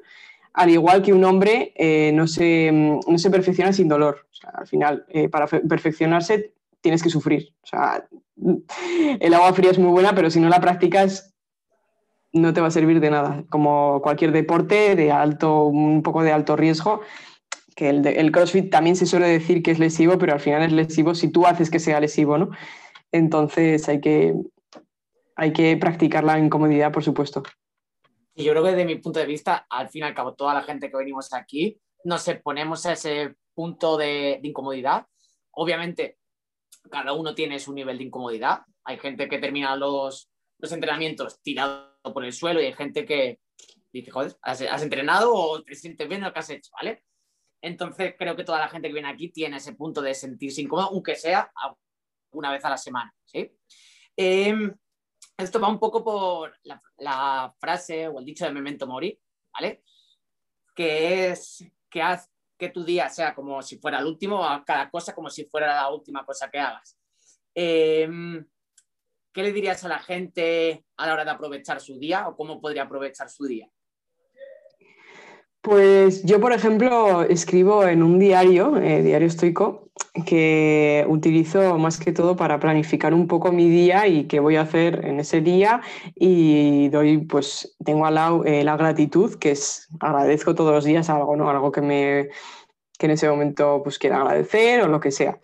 al 0.55 0.71
igual 0.71 1.03
que 1.03 1.13
un 1.13 1.25
hombre 1.25 1.73
eh, 1.77 2.13
no, 2.15 2.27
se, 2.27 2.71
no, 2.73 3.19
se, 3.19 3.31
perfecciona 3.31 3.73
sin 3.73 3.89
dolor. 3.89 4.27
al 4.53 4.67
final, 4.67 5.05
para 5.31 5.47
perfeccionarse 5.47 6.55
tienes 6.81 7.03
que 7.03 7.11
sufrir. 7.11 7.55
O 7.63 7.67
sea, 7.67 8.07
el 9.21 9.35
agua 9.35 9.53
fría 9.53 9.71
es 9.71 9.79
muy 9.79 9.91
buena, 9.91 10.15
pero 10.15 10.31
si 10.31 10.41
no 10.41 10.49
la 10.49 10.61
practicas 10.61 11.35
no 12.35 12.53
te 12.53 12.61
va 12.61 12.67
a 12.67 12.73
servir 12.73 13.01
de 13.01 13.11
nada. 13.11 13.45
Como 13.49 14.01
cualquier 14.03 14.33
deporte 14.33 14.97
de 14.97 15.13
alto, 15.13 15.65
un 15.65 16.03
poco 16.03 16.23
de 16.23 16.33
alto 16.33 16.57
riesgo, 16.57 17.01
que 17.75 17.89
el, 17.89 18.33
CrossFit 18.33 18.71
también 18.71 18.97
se 18.97 19.07
suele 19.07 19.27
decir 19.29 19.63
que 19.63 19.71
es 19.71 19.79
lesivo, 19.79 20.19
pero 20.19 20.33
al 20.33 20.41
final 20.41 20.63
es 20.63 20.73
lesivo 20.73 21.15
si 21.15 21.29
tú 21.29 21.47
haces 21.47 21.71
que 21.71 21.79
sea 21.79 22.01
lesivo, 22.01 22.37
¿no? 22.37 22.51
Entonces 23.13 23.89
hay 23.89 24.01
que, 24.01 24.35
hay 25.37 25.53
que 25.53 25.77
practicar 25.77 26.25
la 26.25 26.39
incomodidad, 26.39 26.93
por 26.93 27.05
supuesto. 27.05 27.43
Y 28.35 28.45
yo 28.45 28.53
creo 28.53 28.65
que 28.65 28.71
desde 28.71 28.85
mi 28.85 28.97
punto 28.97 29.21
de 29.21 29.27
vista, 29.27 29.67
al 29.71 29.89
fin 29.89 30.03
y 30.03 30.07
al 30.07 30.15
cabo, 30.15 30.35
toda 30.35 30.55
la 30.55 30.63
gente 30.63 30.91
que 30.91 30.97
venimos 30.97 31.33
aquí, 31.33 31.81
nos 32.05 32.29
ponemos 32.43 32.85
a 32.87 32.93
ese 32.93 33.37
punto 33.55 33.97
de 33.97 34.41
incomodidad. 34.43 35.07
Obviamente, 35.53 36.19
cada 36.91 37.13
uno 37.13 37.35
tiene 37.35 37.59
su 37.59 37.73
nivel 37.73 37.99
de 37.99 38.05
incomodidad. 38.05 38.63
Hay 38.85 38.99
gente 38.99 39.29
que 39.29 39.39
termina 39.39 39.77
los, 39.77 40.31
los 40.59 40.73
entrenamientos 40.73 41.41
tirado 41.43 41.95
por 42.13 42.25
el 42.25 42.33
suelo 42.33 42.61
y 42.61 42.67
hay 42.67 42.73
gente 42.75 43.05
que 43.05 43.41
dice, 43.93 44.11
joder, 44.11 44.37
¿has, 44.43 44.83
entrenado 44.83 45.33
o 45.35 45.63
te 45.63 45.75
sientes 45.75 46.09
bien 46.09 46.21
lo 46.21 46.33
que 46.33 46.39
has 46.41 46.51
hecho? 46.51 46.71
¿Vale? 46.75 47.05
Entonces 47.63 48.15
creo 48.19 48.37
que 48.37 48.45
toda 48.45 48.59
la 48.59 48.69
gente 48.69 48.89
que 48.89 48.95
viene 48.95 49.09
aquí 49.09 49.31
tiene 49.31 49.57
ese 49.57 49.75
punto 49.75 50.03
de 50.03 50.15
sentirse 50.15 50.61
incómodo, 50.61 50.89
aunque 50.89 51.15
sea 51.15 51.51
una 52.33 52.53
vez 52.53 52.65
a 52.65 52.71
la 52.71 52.77
semana. 52.77 53.15
¿sí? 53.25 53.51
Em, 54.17 54.75
esto 55.37 55.61
va 55.61 55.69
un 55.69 55.79
poco 55.79 56.05
por 56.05 56.55
la, 56.63 57.55
frase 57.59 58.09
o 58.09 58.19
el 58.19 58.25
dicho 58.25 58.45
de 58.45 58.53
Memento 58.53 58.87
Mori, 58.87 59.19
¿vale? 59.53 59.83
Que 60.75 61.31
es 61.31 61.65
que 61.91 62.03
haz, 62.03 62.31
que 62.57 62.69
tu 62.71 62.85
día 62.85 63.09
sea 63.09 63.35
como 63.35 63.63
si 63.63 63.79
fuera 63.79 63.99
el 63.99 64.07
último, 64.07 64.45
a 64.45 64.65
cada 64.65 64.91
cosa 64.91 65.15
como 65.15 65.31
si 65.31 65.45
fuera 65.45 65.75
la 65.75 65.91
última 65.91 66.25
cosa 66.25 66.51
que 66.51 66.59
hagas. 66.59 66.99
Em, 67.55 68.45
¿Qué 69.33 69.43
le 69.43 69.53
dirías 69.53 69.85
a 69.85 69.89
la 69.89 69.99
gente 69.99 70.85
a 70.97 71.07
la 71.07 71.15
hora 71.15 71.25
de 71.25 71.31
aprovechar 71.33 71.81
su 71.81 71.99
día 71.99 72.29
o 72.29 72.37
cómo 72.37 72.61
podría 72.61 72.85
aprovechar 72.85 73.29
su 73.29 73.45
día? 73.47 73.69
Pues 75.61 76.23
yo, 76.25 76.41
por 76.41 76.53
ejemplo, 76.53 77.23
escribo 77.23 77.85
en 77.85 78.03
un 78.03 78.19
diario, 78.19 78.77
eh, 78.77 79.03
diario 79.03 79.27
estoico, 79.27 79.84
que 80.23 81.05
utilizo 81.09 81.77
más 81.79 81.99
que 81.99 82.13
todo 82.13 82.37
para 82.37 82.61
planificar 82.61 83.13
un 83.15 83.27
poco 83.27 83.51
mi 83.51 83.69
día 83.69 84.07
y 84.07 84.25
qué 84.25 84.39
voy 84.39 84.57
a 84.57 84.63
hacer 84.63 85.05
en 85.05 85.19
ese 85.19 85.41
día 85.41 85.81
y 86.15 86.89
doy, 86.91 87.19
pues 87.19 87.77
tengo 87.85 88.07
al 88.07 88.15
lado 88.15 88.45
eh, 88.45 88.63
la 88.63 88.77
gratitud, 88.77 89.35
que 89.35 89.51
es 89.51 89.89
agradezco 89.99 90.55
todos 90.55 90.73
los 90.73 90.85
días 90.85 91.11
algo, 91.11 91.35
¿no? 91.37 91.51
Algo 91.51 91.73
que 91.73 91.81
me 91.81 92.29
que 92.97 93.07
en 93.07 93.13
ese 93.13 93.29
momento 93.29 93.81
pues 93.83 93.99
quiera 93.99 94.19
agradecer 94.19 94.83
o 94.83 94.89
lo 94.89 95.01
que 95.01 95.11
sea. 95.11 95.41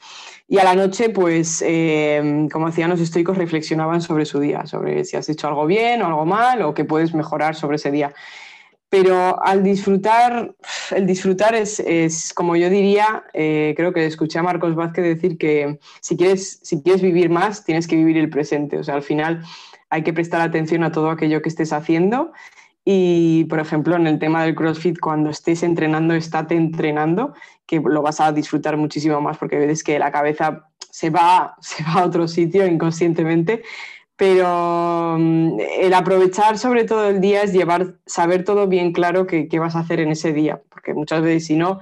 Y 0.46 0.58
a 0.58 0.64
la 0.64 0.74
noche, 0.74 1.10
pues, 1.10 1.62
eh, 1.66 2.46
como 2.52 2.66
decían 2.66 2.90
los 2.90 3.00
estoicos, 3.00 3.36
reflexionaban 3.36 4.00
sobre 4.00 4.24
su 4.24 4.38
día, 4.38 4.66
sobre 4.66 5.04
si 5.04 5.16
has 5.16 5.28
hecho 5.28 5.48
algo 5.48 5.66
bien 5.66 6.00
o 6.02 6.06
algo 6.06 6.26
mal 6.26 6.62
o 6.62 6.74
qué 6.74 6.84
puedes 6.84 7.12
mejorar 7.12 7.56
sobre 7.56 7.76
ese 7.76 7.90
día 7.90 8.14
pero 8.90 9.40
al 9.42 9.62
disfrutar, 9.62 10.52
el 10.90 11.06
disfrutar 11.06 11.54
es, 11.54 11.80
como 12.34 12.56
yo 12.56 12.68
diría, 12.68 13.22
eh, 13.32 13.72
creo 13.76 13.92
que 13.92 14.04
escuché 14.04 14.40
a 14.40 14.42
Marcos 14.42 14.74
Vázquez 14.74 15.04
decir 15.04 15.38
que 15.38 15.78
si 16.00 16.16
quieres, 16.16 16.58
si 16.64 16.82
quieres 16.82 17.00
vivir 17.00 17.30
más, 17.30 17.64
tienes 17.64 17.86
que 17.86 17.94
vivir 17.94 18.18
el 18.18 18.28
presente. 18.28 18.78
O 18.78 18.84
sea, 18.84 18.96
al 18.96 19.02
final 19.02 19.44
hay 19.90 20.02
que 20.02 20.12
prestar 20.12 20.40
atención 20.40 20.82
a 20.82 20.90
todo 20.90 21.08
aquello 21.10 21.40
que 21.40 21.48
estés 21.48 21.72
haciendo. 21.72 22.32
Y, 22.84 23.44
por 23.44 23.60
ejemplo, 23.60 23.94
en 23.94 24.08
el 24.08 24.18
tema 24.18 24.42
del 24.42 24.56
CrossFit, 24.56 24.98
cuando 24.98 25.30
estés 25.30 25.62
entrenando, 25.62 26.14
estate 26.14 26.56
entrenando, 26.56 27.34
que 27.66 27.80
lo 27.80 28.02
vas 28.02 28.20
a 28.20 28.32
disfrutar 28.32 28.76
muchísimo 28.76 29.20
más 29.20 29.38
porque 29.38 29.56
ves 29.56 29.84
que 29.84 30.00
la 30.00 30.10
cabeza 30.10 30.68
se 30.90 31.10
va, 31.10 31.54
se 31.60 31.84
va 31.84 31.92
a 31.92 32.06
otro 32.06 32.26
sitio 32.26 32.66
inconscientemente 32.66 33.62
pero 34.20 35.16
mm, 35.18 35.60
el 35.78 35.94
aprovechar 35.94 36.58
sobre 36.58 36.84
todo 36.84 37.08
el 37.08 37.22
día 37.22 37.42
es 37.42 37.54
llevar, 37.54 37.94
saber 38.04 38.44
todo 38.44 38.66
bien 38.66 38.92
claro 38.92 39.26
qué, 39.26 39.48
vas 39.58 39.76
a 39.76 39.78
hacer 39.78 39.98
en 39.98 40.10
ese 40.10 40.34
día, 40.34 40.60
porque 40.68 40.92
muchas 40.92 41.22
veces 41.22 41.46
si 41.46 41.56
no, 41.56 41.80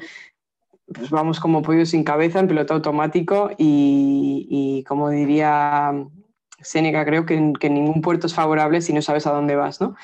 pues 0.87 1.11
vamos 1.11 1.41
como 1.41 1.63
pollos 1.63 1.89
sin 1.89 2.05
cabeza 2.05 2.39
en 2.39 2.47
piloto 2.47 2.75
automático 2.75 3.51
y, 3.59 4.85
como 4.87 5.11
diría 5.11 5.93
Seneca, 6.61 7.05
creo 7.05 7.27
que, 7.27 7.41
ningún 7.69 8.03
puerto 8.03 8.29
es 8.29 8.35
favorable 8.35 8.83
si 8.83 8.93
no 8.93 9.03
sabes 9.03 9.27
a 9.27 9.33
dónde 9.33 9.57
vas, 9.57 9.81
¿no? 9.81 9.97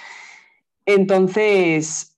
Entonces, 0.87 2.17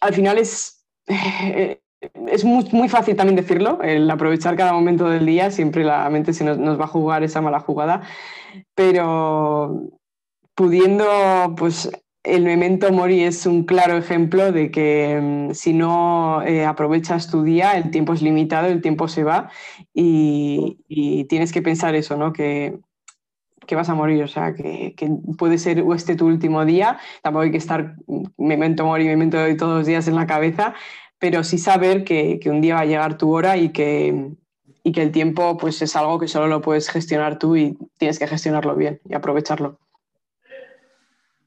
al 0.00 0.12
final 0.12 0.38
es, 0.38 0.84
es 1.06 2.44
muy, 2.44 2.88
fácil 2.88 3.14
también 3.14 3.36
decirlo, 3.36 3.80
el 3.80 4.10
aprovechar 4.10 4.56
cada 4.56 4.72
momento 4.72 5.08
del 5.08 5.24
día, 5.24 5.52
siempre 5.52 5.84
la 5.84 6.10
mente 6.10 6.32
se 6.32 6.42
nos 6.42 6.80
va 6.80 6.86
a 6.86 6.88
jugar 6.88 7.22
esa 7.22 7.40
mala 7.40 7.60
jugada, 7.60 8.02
pero 8.74 9.90
pudiendo, 10.54 11.06
pues 11.56 11.90
el 12.24 12.44
memento 12.44 12.92
mori 12.92 13.22
es 13.22 13.46
un 13.46 13.64
claro 13.64 13.96
ejemplo 13.96 14.52
de 14.52 14.70
que 14.70 15.18
mm, 15.20 15.54
si 15.54 15.72
no 15.72 16.42
eh, 16.42 16.64
aprovechas 16.64 17.30
tu 17.30 17.42
día, 17.42 17.72
el 17.72 17.90
tiempo 17.90 18.12
es 18.12 18.22
limitado, 18.22 18.66
el 18.66 18.82
tiempo 18.82 19.08
se 19.08 19.24
va 19.24 19.50
y, 19.94 20.76
tienes 21.28 21.52
que 21.52 21.62
pensar 21.62 21.94
eso, 21.94 22.16
¿no? 22.16 22.32
Que, 22.32 22.78
que 23.66 23.76
vas 23.76 23.88
a 23.88 23.94
morir, 23.94 24.22
o 24.22 24.28
sea, 24.28 24.54
que, 24.54 24.94
puede 25.36 25.58
ser 25.58 25.84
este 25.94 26.16
tu 26.16 26.26
último 26.26 26.64
día, 26.64 26.98
tampoco 27.22 27.44
hay 27.44 27.50
que 27.50 27.58
estar 27.58 27.96
memento 28.36 28.84
mori, 28.84 29.04
memento 29.06 29.36
de 29.38 29.54
todos 29.54 29.78
los 29.78 29.86
días 29.86 30.08
en 30.08 30.16
la 30.16 30.26
cabeza, 30.26 30.74
pero 31.18 31.44
sí 31.44 31.58
saber 31.58 32.04
que, 32.04 32.38
que 32.40 32.50
un 32.50 32.60
día 32.60 32.76
va 32.76 32.80
a 32.82 32.86
llegar 32.86 33.18
tu 33.18 33.30
hora 33.34 33.56
y 33.56 33.70
que, 33.70 34.32
y 34.82 34.92
que 34.92 35.02
el 35.02 35.12
tiempo 35.12 35.56
pues 35.56 35.80
es 35.82 35.94
algo 35.96 36.18
que 36.18 36.28
solo 36.28 36.46
lo 36.46 36.60
puedes 36.60 36.88
gestionar 36.88 37.38
tú 37.38 37.56
y 37.56 37.76
tienes 37.98 38.18
que 38.18 38.26
gestionarlo 38.26 38.74
bien 38.74 39.00
y 39.04 39.14
aprovecharlo. 39.14 39.78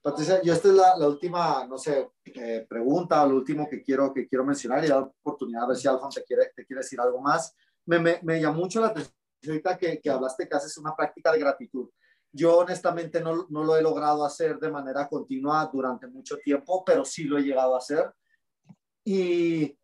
Patricia, 0.01 0.41
yo 0.41 0.53
esta 0.53 0.67
es 0.67 0.73
la, 0.73 1.07
última, 1.07 1.65
no 1.67 1.77
sé, 1.77 2.09
eh, 2.25 2.65
pregunta, 2.67 3.23
lo 3.25 3.35
último 3.35 3.69
que 3.69 3.83
quiero, 3.83 4.11
que 4.11 4.27
quiero 4.27 4.43
mencionar 4.43 4.83
y 4.83 4.87
dar 4.87 5.03
oportunidad 5.03 5.63
a 5.63 5.67
ver 5.67 5.77
si 5.77 5.87
Alfonso 5.87 6.19
te 6.19 6.25
quiere, 6.25 6.51
te 6.55 6.65
quiere 6.65 6.81
decir 6.81 6.99
algo 6.99 7.21
más. 7.21 7.55
Me, 7.85 7.99
me, 7.99 8.19
me 8.23 8.41
llamó 8.41 8.61
mucho 8.61 8.81
la 8.81 8.87
atención 8.87 9.13
ahorita 9.47 9.77
que, 9.77 9.99
que 9.99 10.09
hablaste 10.09 10.47
que 10.47 10.55
haces 10.55 10.77
una 10.77 10.95
práctica 10.95 11.31
de 11.31 11.39
gratitud. 11.39 11.89
Yo 12.31 12.59
honestamente 12.59 13.21
no, 13.21 13.45
no, 13.49 13.63
lo 13.63 13.75
he 13.75 13.81
logrado 13.81 14.25
hacer 14.25 14.57
de 14.57 14.71
manera 14.71 15.07
continua 15.07 15.69
durante 15.71 16.07
mucho 16.07 16.37
tiempo, 16.37 16.83
pero 16.85 17.03
sí 17.03 17.25
lo 17.25 17.37
he 17.37 17.43
llegado 17.43 17.75
a 17.75 17.79
hacer. 17.79 18.11
Y 19.03 19.77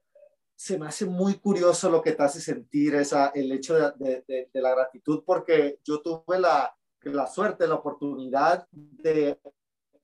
se 0.57 0.79
me 0.79 0.87
hace 0.87 1.05
muy 1.05 1.35
curioso 1.35 1.87
lo 1.87 2.01
que 2.01 2.13
te 2.13 2.23
hace 2.23 2.41
sentir 2.41 2.95
esa, 2.95 3.27
el 3.27 3.51
hecho 3.51 3.75
de, 3.75 4.23
de, 4.27 4.49
de 4.51 4.61
la 4.61 4.71
gratitud, 4.71 5.23
porque 5.23 5.79
yo 5.83 6.01
tuve 6.01 6.39
la, 6.39 6.75
la 7.03 7.27
suerte, 7.27 7.67
la 7.67 7.75
oportunidad 7.75 8.67
de 8.71 9.39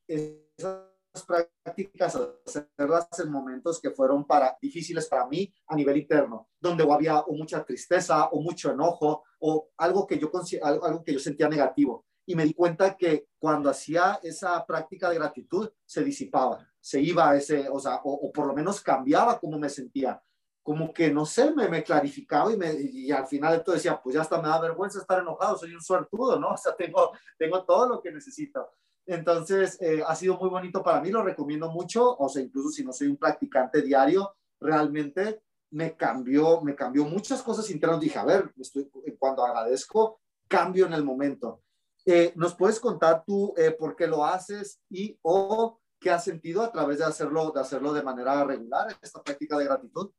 esas 0.07 1.25
prácticas, 1.25 2.19
hacerlas 2.45 3.07
en 3.19 3.31
momentos 3.31 3.81
que 3.81 3.89
fueron 3.89 4.25
para, 4.27 4.55
difíciles 4.61 5.07
para 5.07 5.25
mí 5.25 5.51
a 5.67 5.75
nivel 5.75 5.97
interno, 5.97 6.49
donde 6.59 6.83
había 6.83 7.19
o 7.21 7.33
mucha 7.33 7.63
tristeza 7.65 8.27
o 8.27 8.39
mucho 8.39 8.71
enojo 8.71 9.23
o 9.39 9.69
algo 9.77 10.05
que 10.05 10.19
yo, 10.19 10.31
algo 10.61 11.03
que 11.03 11.13
yo 11.13 11.19
sentía 11.19 11.49
negativo. 11.49 12.05
Y 12.25 12.35
me 12.35 12.45
di 12.45 12.53
cuenta 12.53 12.95
que 12.95 13.27
cuando 13.39 13.71
hacía 13.71 14.19
esa 14.21 14.63
práctica 14.67 15.09
de 15.09 15.15
gratitud, 15.15 15.69
se 15.83 16.03
disipaba, 16.03 16.65
se 16.79 17.01
iba 17.01 17.31
a 17.31 17.35
ese, 17.35 17.67
o 17.69 17.79
sea, 17.79 18.01
o, 18.03 18.31
por 18.31 18.45
lo 18.45 18.53
menos 18.53 18.81
cambiaba 18.81 19.39
cómo 19.39 19.57
me 19.57 19.69
sentía 19.69 20.21
como 20.63 20.93
que, 20.93 21.11
no 21.11 21.25
sé, 21.25 21.53
me, 21.53 21.67
me 21.67 21.83
clarificaba 21.83 22.51
y, 22.51 22.57
me, 22.57 22.73
y 22.73 23.11
al 23.11 23.27
final 23.27 23.55
esto 23.55 23.73
decía, 23.73 24.01
pues 24.01 24.15
ya 24.15 24.21
hasta 24.21 24.41
me 24.41 24.47
da 24.47 24.61
vergüenza 24.61 24.99
estar 24.99 25.19
enojado, 25.19 25.57
soy 25.57 25.73
un 25.75 25.81
suertudo, 25.81 26.39
¿no? 26.39 26.47
O 26.53 26.57
sea, 26.57 26.75
tengo, 26.75 27.11
tengo 27.37 27.63
todo 27.65 27.87
lo 27.89 28.01
que 28.01 28.11
necesito. 28.11 28.69
Entonces, 29.05 29.77
eh, 29.81 30.01
ha 30.07 30.15
sido 30.15 30.37
muy 30.37 30.49
bonito 30.49 30.81
para 30.81 31.01
mí, 31.01 31.09
lo 31.11 31.21
recomiendo 31.21 31.69
mucho, 31.69 32.15
o 32.17 32.29
sea, 32.29 32.41
incluso 32.41 32.69
si 32.69 32.85
no 32.85 32.93
soy 32.93 33.07
un 33.07 33.17
practicante 33.17 33.81
diario, 33.81 34.33
realmente 34.61 35.43
me 35.71 35.97
cambió, 35.97 36.61
me 36.61 36.75
cambió 36.75 37.03
muchas 37.03 37.43
cosas 37.43 37.69
internas. 37.69 37.99
Dije, 37.99 38.17
a 38.17 38.23
ver, 38.23 38.53
estoy, 38.57 38.89
cuando 39.19 39.45
agradezco, 39.45 40.21
cambio 40.47 40.85
en 40.85 40.93
el 40.93 41.03
momento. 41.03 41.61
Eh, 42.05 42.31
¿Nos 42.35 42.55
puedes 42.55 42.79
contar 42.79 43.23
tú 43.25 43.53
eh, 43.57 43.71
por 43.71 43.95
qué 43.95 44.07
lo 44.07 44.23
haces 44.23 44.79
y 44.89 45.17
o 45.21 45.79
qué 45.99 46.11
has 46.11 46.23
sentido 46.23 46.61
a 46.61 46.71
través 46.71 46.99
de 46.99 47.05
hacerlo, 47.05 47.51
de 47.51 47.59
hacerlo 47.59 47.91
de 47.91 48.03
manera 48.03 48.43
regular, 48.45 48.95
esta 49.01 49.21
práctica 49.21 49.57
de 49.57 49.65
gratitud? 49.65 50.11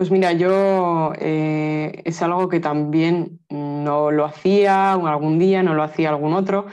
Pues 0.00 0.10
mira, 0.10 0.32
yo 0.32 1.12
eh, 1.18 2.00
es 2.06 2.22
algo 2.22 2.48
que 2.48 2.58
también 2.58 3.38
no 3.50 4.10
lo 4.10 4.24
hacía 4.24 4.94
algún 4.94 5.38
día, 5.38 5.62
no 5.62 5.74
lo 5.74 5.82
hacía 5.82 6.08
algún 6.08 6.32
otro, 6.32 6.64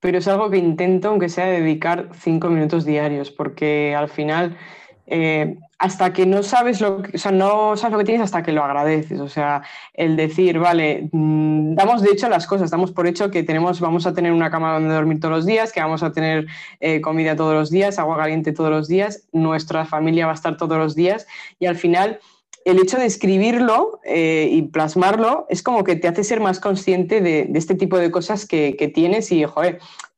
pero 0.00 0.18
es 0.18 0.28
algo 0.28 0.50
que 0.50 0.58
intento, 0.58 1.08
aunque 1.08 1.30
sea 1.30 1.46
dedicar 1.46 2.10
cinco 2.12 2.50
minutos 2.50 2.84
diarios, 2.84 3.30
porque 3.30 3.94
al 3.96 4.10
final, 4.10 4.58
eh, 5.06 5.56
hasta 5.78 6.12
que 6.12 6.26
no 6.26 6.42
sabes 6.42 6.82
lo 6.82 7.00
que, 7.00 7.16
o 7.16 7.18
sea, 7.18 7.32
no 7.32 7.74
sabes 7.78 7.92
lo 7.92 7.98
que 8.00 8.04
tienes 8.04 8.22
hasta 8.22 8.42
que 8.42 8.52
lo 8.52 8.62
agradeces. 8.62 9.18
O 9.18 9.30
sea, 9.30 9.62
el 9.94 10.14
decir, 10.14 10.58
vale, 10.58 11.08
mm, 11.10 11.76
damos 11.76 12.02
de 12.02 12.10
hecho 12.10 12.28
las 12.28 12.46
cosas, 12.46 12.70
damos 12.70 12.92
por 12.92 13.06
hecho 13.06 13.30
que 13.30 13.42
tenemos, 13.44 13.80
vamos 13.80 14.06
a 14.06 14.12
tener 14.12 14.30
una 14.30 14.50
cama 14.50 14.74
donde 14.74 14.92
dormir 14.92 15.20
todos 15.20 15.36
los 15.36 15.46
días, 15.46 15.72
que 15.72 15.80
vamos 15.80 16.02
a 16.02 16.12
tener 16.12 16.48
eh, 16.80 17.00
comida 17.00 17.34
todos 17.34 17.54
los 17.54 17.70
días, 17.70 17.98
agua 17.98 18.18
caliente 18.18 18.52
todos 18.52 18.70
los 18.70 18.88
días, 18.88 19.26
nuestra 19.32 19.86
familia 19.86 20.26
va 20.26 20.32
a 20.32 20.34
estar 20.34 20.58
todos 20.58 20.76
los 20.76 20.94
días, 20.94 21.26
y 21.58 21.64
al 21.64 21.76
final 21.76 22.20
el 22.64 22.78
hecho 22.78 22.98
de 22.98 23.06
escribirlo 23.06 24.00
eh, 24.04 24.48
y 24.50 24.62
plasmarlo 24.62 25.46
es 25.50 25.62
como 25.62 25.84
que 25.84 25.96
te 25.96 26.08
hace 26.08 26.24
ser 26.24 26.40
más 26.40 26.60
consciente 26.60 27.20
de, 27.20 27.50
este 27.54 27.74
tipo 27.74 27.98
de 27.98 28.10
cosas 28.10 28.46
que, 28.46 28.92
tienes 28.94 29.30
y, 29.32 29.44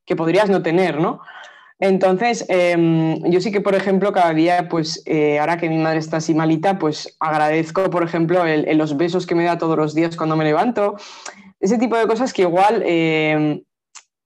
que 0.04 0.16
podrías 0.16 0.48
no 0.48 0.62
tener, 0.62 1.00
¿no? 1.00 1.20
Entonces, 1.78 2.46
em, 2.48 3.22
yo 3.30 3.40
sí 3.40 3.52
que, 3.52 3.60
por 3.60 3.74
ejemplo, 3.74 4.12
cada 4.12 4.32
día, 4.32 4.68
pues 4.68 5.02
eh, 5.04 5.38
ahora 5.38 5.58
que 5.58 5.68
mi 5.68 5.76
madre 5.76 5.98
está 5.98 6.18
así 6.18 6.34
malita, 6.34 6.78
pues 6.78 7.16
agradezco, 7.20 7.90
por 7.90 8.02
ejemplo, 8.02 8.42
los 8.46 8.96
besos 8.96 9.26
que 9.26 9.34
me 9.34 9.44
da 9.44 9.58
todos 9.58 9.76
los 9.76 9.94
días 9.94 10.16
cuando 10.16 10.36
me 10.36 10.44
levanto. 10.44 10.96
Ese 11.60 11.76
tipo 11.76 11.96
de 11.96 12.06
cosas 12.06 12.32
que 12.32 12.42
igual 12.42 12.82
em, 12.86 13.62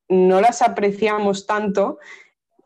no 0.08 0.40
las 0.40 0.62
apreciamos 0.62 1.46
tanto 1.46 1.98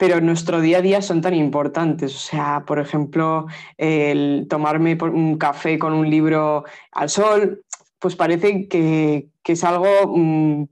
pero 0.04 0.18
en 0.18 0.26
nuestro 0.26 0.60
día 0.60 0.78
a 0.78 0.82
día 0.82 1.00
son 1.00 1.22
tan 1.22 1.32
importantes. 1.32 2.14
O 2.14 2.18
sea, 2.18 2.62
por 2.66 2.78
ejemplo, 2.78 3.46
el 3.78 4.46
tomarme 4.50 4.98
un 5.00 5.38
café 5.38 5.78
con 5.78 5.94
un 5.94 6.10
libro 6.10 6.64
al 6.92 7.08
sol, 7.08 7.64
pues 7.98 8.14
parece 8.14 8.68
que, 8.68 9.30
es 9.42 9.64
algo, 9.64 9.88
mm, 10.14 10.64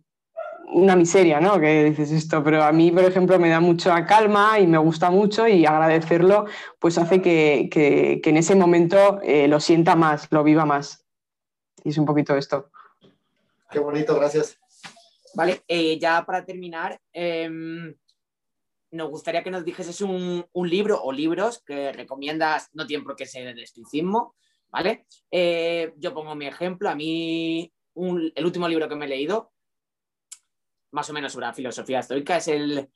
una 0.75 0.97
miseria, 0.97 1.40
¿no? 1.40 1.59
Que 1.59 1.85
dices 1.85 2.11
esto, 2.11 2.45
pero 2.45 2.62
a 2.62 2.73
mí, 2.73 2.90
por 2.90 3.05
ejemplo, 3.05 3.38
me 3.38 3.49
da 3.49 3.61
mucha 3.61 4.05
calma 4.05 4.61
y 4.61 4.66
me 4.66 4.77
gusta 4.77 5.11
mucho 5.11 5.49
y 5.49 5.64
agradecerlo, 5.64 6.45
pues 6.79 6.99
hace 6.99 7.23
que, 7.23 8.21
en 8.23 8.37
ese 8.37 8.55
momento 8.55 9.18
eh, 9.23 9.49
lo 9.49 9.61
sienta 9.61 9.97
más, 9.97 10.29
lo 10.31 10.45
viva 10.45 10.66
más. 10.66 11.07
Y 11.83 11.88
es 11.88 11.97
un 11.97 12.05
poquito 12.05 12.37
esto. 12.37 12.68
Qué 13.71 13.79
bonito, 13.79 14.14
gracias. 14.14 14.59
Vale, 15.35 15.62
eh, 15.66 15.99
ya 15.99 16.23
para 16.27 16.45
terminar, 16.45 17.01
em, 17.14 17.95
nos 18.93 19.09
gustaría 19.09 19.43
que 19.43 19.51
nos 19.51 19.65
dijeses 19.65 20.01
un, 20.03 20.47
libro 20.55 21.03
o 21.03 21.13
libros 21.13 21.63
que 21.65 21.93
recomiendas, 21.93 22.69
no 22.75 22.87
tienen 22.87 23.05
por 23.05 23.17
qué 23.17 23.27
ser 23.27 23.55
de 23.55 23.63
estoicismo, 23.63 24.37
¿vale? 24.71 25.07
Eh, 25.31 25.93
yo 25.97 26.15
pongo 26.15 26.35
mi 26.35 26.47
ejemplo, 26.47 26.89
a 26.89 26.95
mí 26.95 27.73
el 27.95 28.45
último 28.45 28.69
libro 28.69 28.89
que 28.89 28.95
me 28.95 29.07
he 29.07 29.09
leído, 29.09 29.53
más 30.93 31.09
o 31.09 31.13
menos 31.15 31.33
sobre 31.33 31.47
la 31.47 31.55
filosofía 31.55 32.01
estoica, 32.01 32.37
es 32.37 32.49
el 32.49 32.91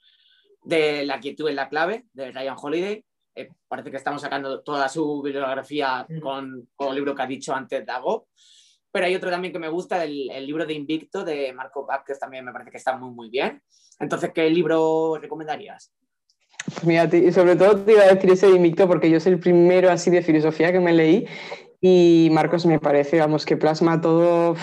de 0.63 1.07
La 1.07 1.19
quietud 1.19 1.49
en 1.49 1.57
la 1.57 1.69
clave, 1.69 2.07
de 2.13 2.31
Ryan 2.31 2.57
Holiday. 2.61 3.05
Eh, 3.35 3.49
parece 3.67 3.91
que 3.91 3.97
estamos 3.97 4.21
sacando 4.21 4.63
toda 4.63 4.89
su 4.89 5.23
bibliografía 5.23 6.07
con, 6.21 6.69
con, 6.75 6.89
el 6.89 6.95
libro 6.95 7.15
que 7.15 7.23
ha 7.23 7.27
dicho 7.27 7.55
antes 7.55 7.87
Dago. 7.87 8.29
Pero 8.97 9.09
hay 9.09 9.15
otro 9.15 9.31
también 9.31 9.53
que 9.53 9.59
me 9.59 9.69
gusta, 9.69 10.03
el, 10.05 10.31
el 10.31 10.47
libro 10.47 10.65
de 10.65 10.73
Invicto 10.73 11.23
de 11.23 11.53
Marco 11.53 11.85
Vázquez, 11.85 12.19
también 12.19 12.47
me 12.47 12.51
parece 12.51 12.71
que 12.71 12.79
está 12.79 12.97
muy, 12.97 13.11
muy 13.11 13.29
bien. 13.29 13.61
Entonces, 14.01 14.31
¿qué 14.35 14.49
libro 14.49 15.19
recomendarías? 15.21 15.93
Mira, 16.83 17.05
y 17.15 17.31
sobre 17.31 17.57
todo 17.57 17.77
te 17.77 17.93
iba 17.93 18.05
a 18.05 18.15
decir 18.15 18.31
ese 18.31 18.47
de 18.47 18.57
Invicto 18.57 18.89
porque 18.89 19.11
yo 19.11 19.21
soy 19.21 19.35
el 19.35 19.39
primero 19.39 19.91
así 19.91 20.09
de 20.09 20.23
filosofía 20.23 20.73
que 20.73 20.81
me 20.81 20.95
leí 20.95 21.27
y 21.79 22.31
Marcos 22.33 22.65
me 22.65 22.81
parece, 22.81 23.19
vamos, 23.19 23.45
que 23.45 23.59
plasma 23.59 24.01
todo 24.01 24.57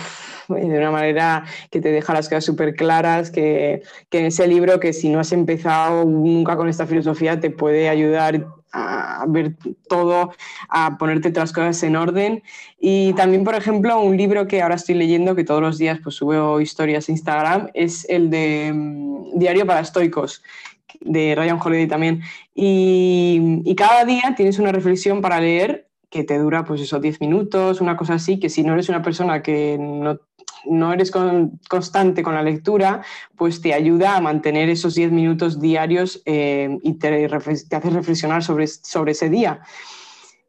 de 0.48 0.80
una 0.80 0.90
manera 0.90 1.46
que 1.70 1.80
te 1.80 1.92
deja 1.92 2.16
las 2.16 2.28
cosas 2.28 2.44
súper 2.44 2.74
claras, 2.74 3.30
que, 3.30 3.84
que, 4.10 4.18
en 4.18 4.26
ese 4.26 4.48
libro 4.48 4.80
que 4.80 4.94
si 4.94 5.10
no 5.10 5.20
has 5.20 5.32
empezado 5.32 6.06
nunca 6.06 6.58
con 6.58 6.70
esta 6.70 6.88
filosofía 6.88 7.40
te 7.40 7.52
puede 7.52 7.88
ayudar 7.88 8.48
a 8.74 9.26
ver 9.28 9.56
todo, 9.88 10.34
a 10.70 10.98
ponerte 10.98 11.30
otras 11.30 11.54
cosas 11.54 11.82
en 11.84 11.96
orden. 11.96 12.44
Y 12.80 13.14
también, 13.14 13.44
por 13.44 13.56
ejemplo, 13.56 14.02
un 14.02 14.18
libro 14.18 14.48
que 14.48 14.62
ahora 14.62 14.76
estoy 14.76 14.96
leyendo, 14.96 15.36
que 15.36 15.44
todos 15.44 15.62
los 15.62 15.78
días 15.78 16.00
pues 16.04 16.16
subo 16.16 16.60
historias 16.60 17.08
a 17.08 17.12
Instagram, 17.12 17.70
es 17.74 18.06
el 18.10 18.30
de 18.30 18.72
mm, 18.74 19.38
Diario 19.38 19.66
para 19.66 19.80
Estoicos, 19.82 20.44
de 21.02 21.36
Ryan 21.36 21.60
Holiday 21.64 21.88
también. 21.88 22.22
Y, 22.56 23.62
y, 23.64 23.76
cada 23.76 24.06
día 24.06 24.34
tienes 24.36 24.60
una 24.60 24.72
reflexión 24.72 25.22
para 25.22 25.40
leer 25.40 25.88
que 26.10 26.24
te 26.24 26.38
dura 26.38 26.64
pues 26.64 26.82
esos 26.82 27.02
10 27.02 27.22
minutos, 27.22 27.82
una 27.82 27.98
cosa 27.98 28.16
así, 28.16 28.40
que 28.40 28.50
si 28.50 28.64
no 28.64 28.74
eres 28.74 28.90
una 28.90 29.02
persona 29.02 29.42
que 29.42 29.78
no, 29.80 30.20
no 30.66 30.94
eres 30.94 31.12
constante 31.12 32.24
con 32.24 32.36
la 32.36 32.44
lectura, 32.44 33.04
pues 33.36 33.62
te 33.62 33.74
ayuda 33.74 34.16
a 34.16 34.22
mantener 34.22 34.70
esos 34.70 34.96
10 34.96 35.12
minutos 35.12 35.60
diarios 35.60 36.22
eh, 36.26 36.78
y 36.82 36.94
te, 36.94 37.28
te, 37.28 37.76
hace 37.76 37.90
reflexionar 37.90 38.44
sobre, 38.44 38.68
sobre 38.68 39.12
ese 39.12 39.30
día. 39.30 39.62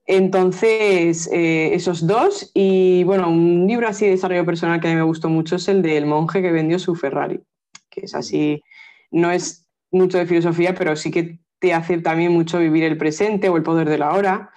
Entonces, 0.06 1.30
eh, 1.32 1.74
esos 1.74 2.06
dos, 2.06 2.50
y 2.52 3.04
bueno, 3.04 3.30
un 3.30 3.66
libro 3.66 3.88
así 3.88 4.04
de 4.04 4.12
desarrollo 4.12 4.44
personal 4.44 4.80
que 4.80 4.88
a 4.88 4.90
mí 4.90 4.96
me 4.96 5.02
gustó 5.02 5.30
mucho 5.30 5.56
es 5.56 5.66
el 5.68 5.80
del 5.80 6.04
monje 6.04 6.42
que 6.42 6.52
vendió 6.52 6.78
su 6.78 6.94
Ferrari, 6.94 7.40
que 7.88 8.02
es 8.02 8.14
así, 8.14 8.62
no 9.10 9.30
es 9.30 9.66
mucho 9.90 10.18
de 10.18 10.26
filosofía, 10.26 10.74
pero 10.74 10.94
sí 10.96 11.10
que 11.10 11.38
te 11.58 11.72
hace 11.72 11.98
también 11.98 12.32
mucho 12.32 12.58
vivir 12.58 12.84
el 12.84 12.98
presente 12.98 13.48
o 13.48 13.56
el 13.56 13.62
poder 13.62 13.88
de 13.88 13.96
la 13.96 14.12
hora. 14.12 14.50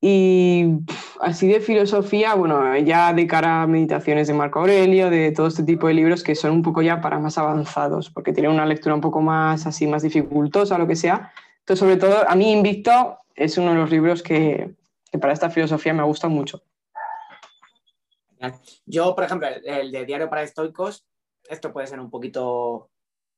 Y 0.00 0.78
así 1.20 1.48
de 1.48 1.60
filosofía, 1.60 2.34
bueno, 2.34 2.76
ya 2.78 3.12
de 3.12 3.26
cara 3.26 3.62
a 3.62 3.66
meditaciones 3.66 4.28
de 4.28 4.34
Marco 4.34 4.60
Aurelio, 4.60 5.10
de 5.10 5.32
todo 5.32 5.46
este 5.46 5.62
tipo 5.62 5.88
de 5.88 5.94
libros 5.94 6.22
que 6.22 6.34
son 6.34 6.52
un 6.52 6.62
poco 6.62 6.82
ya 6.82 7.00
para 7.00 7.18
más 7.18 7.38
avanzados, 7.38 8.10
porque 8.10 8.32
tienen 8.32 8.52
una 8.52 8.66
lectura 8.66 8.94
un 8.94 9.00
poco 9.00 9.20
más 9.20 9.66
así, 9.66 9.86
más 9.86 10.02
dificultosa, 10.02 10.78
lo 10.78 10.86
que 10.86 10.96
sea. 10.96 11.32
Entonces, 11.60 11.80
sobre 11.80 11.96
todo, 11.96 12.28
a 12.28 12.34
mí 12.34 12.52
Invicto 12.52 13.18
es 13.34 13.56
uno 13.58 13.70
de 13.72 13.78
los 13.78 13.90
libros 13.90 14.22
que, 14.22 14.74
para 15.20 15.32
esta 15.32 15.50
filosofía 15.50 15.94
me 15.94 16.02
gusta 16.02 16.28
mucho. 16.28 16.62
Yo, 18.84 19.14
por 19.14 19.24
ejemplo, 19.24 19.48
el 19.64 19.90
de 19.90 20.04
Diario 20.04 20.28
para 20.28 20.42
Estoicos, 20.42 21.06
esto 21.48 21.72
puede 21.72 21.86
ser 21.86 22.00
un 22.00 22.10
poquito, 22.10 22.90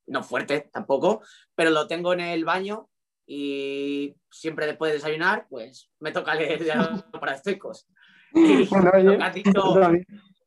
no 0.07 0.23
fuerte 0.23 0.69
tampoco, 0.73 1.23
pero 1.55 1.71
lo 1.71 1.87
tengo 1.87 2.13
en 2.13 2.21
el 2.21 2.45
baño 2.45 2.89
y 3.31 4.15
siempre 4.31 4.67
después 4.67 4.91
de 4.91 4.97
desayunar, 4.97 5.47
pues 5.51 5.91
me 6.01 6.13
toca 6.13 6.35
leer 6.35 6.61
para 7.21 7.35
estoicos. 7.35 7.87
Y 8.35 8.65
lo 8.65 8.91
que 8.91 9.23
has 9.23 9.35
dicho, 9.35 9.75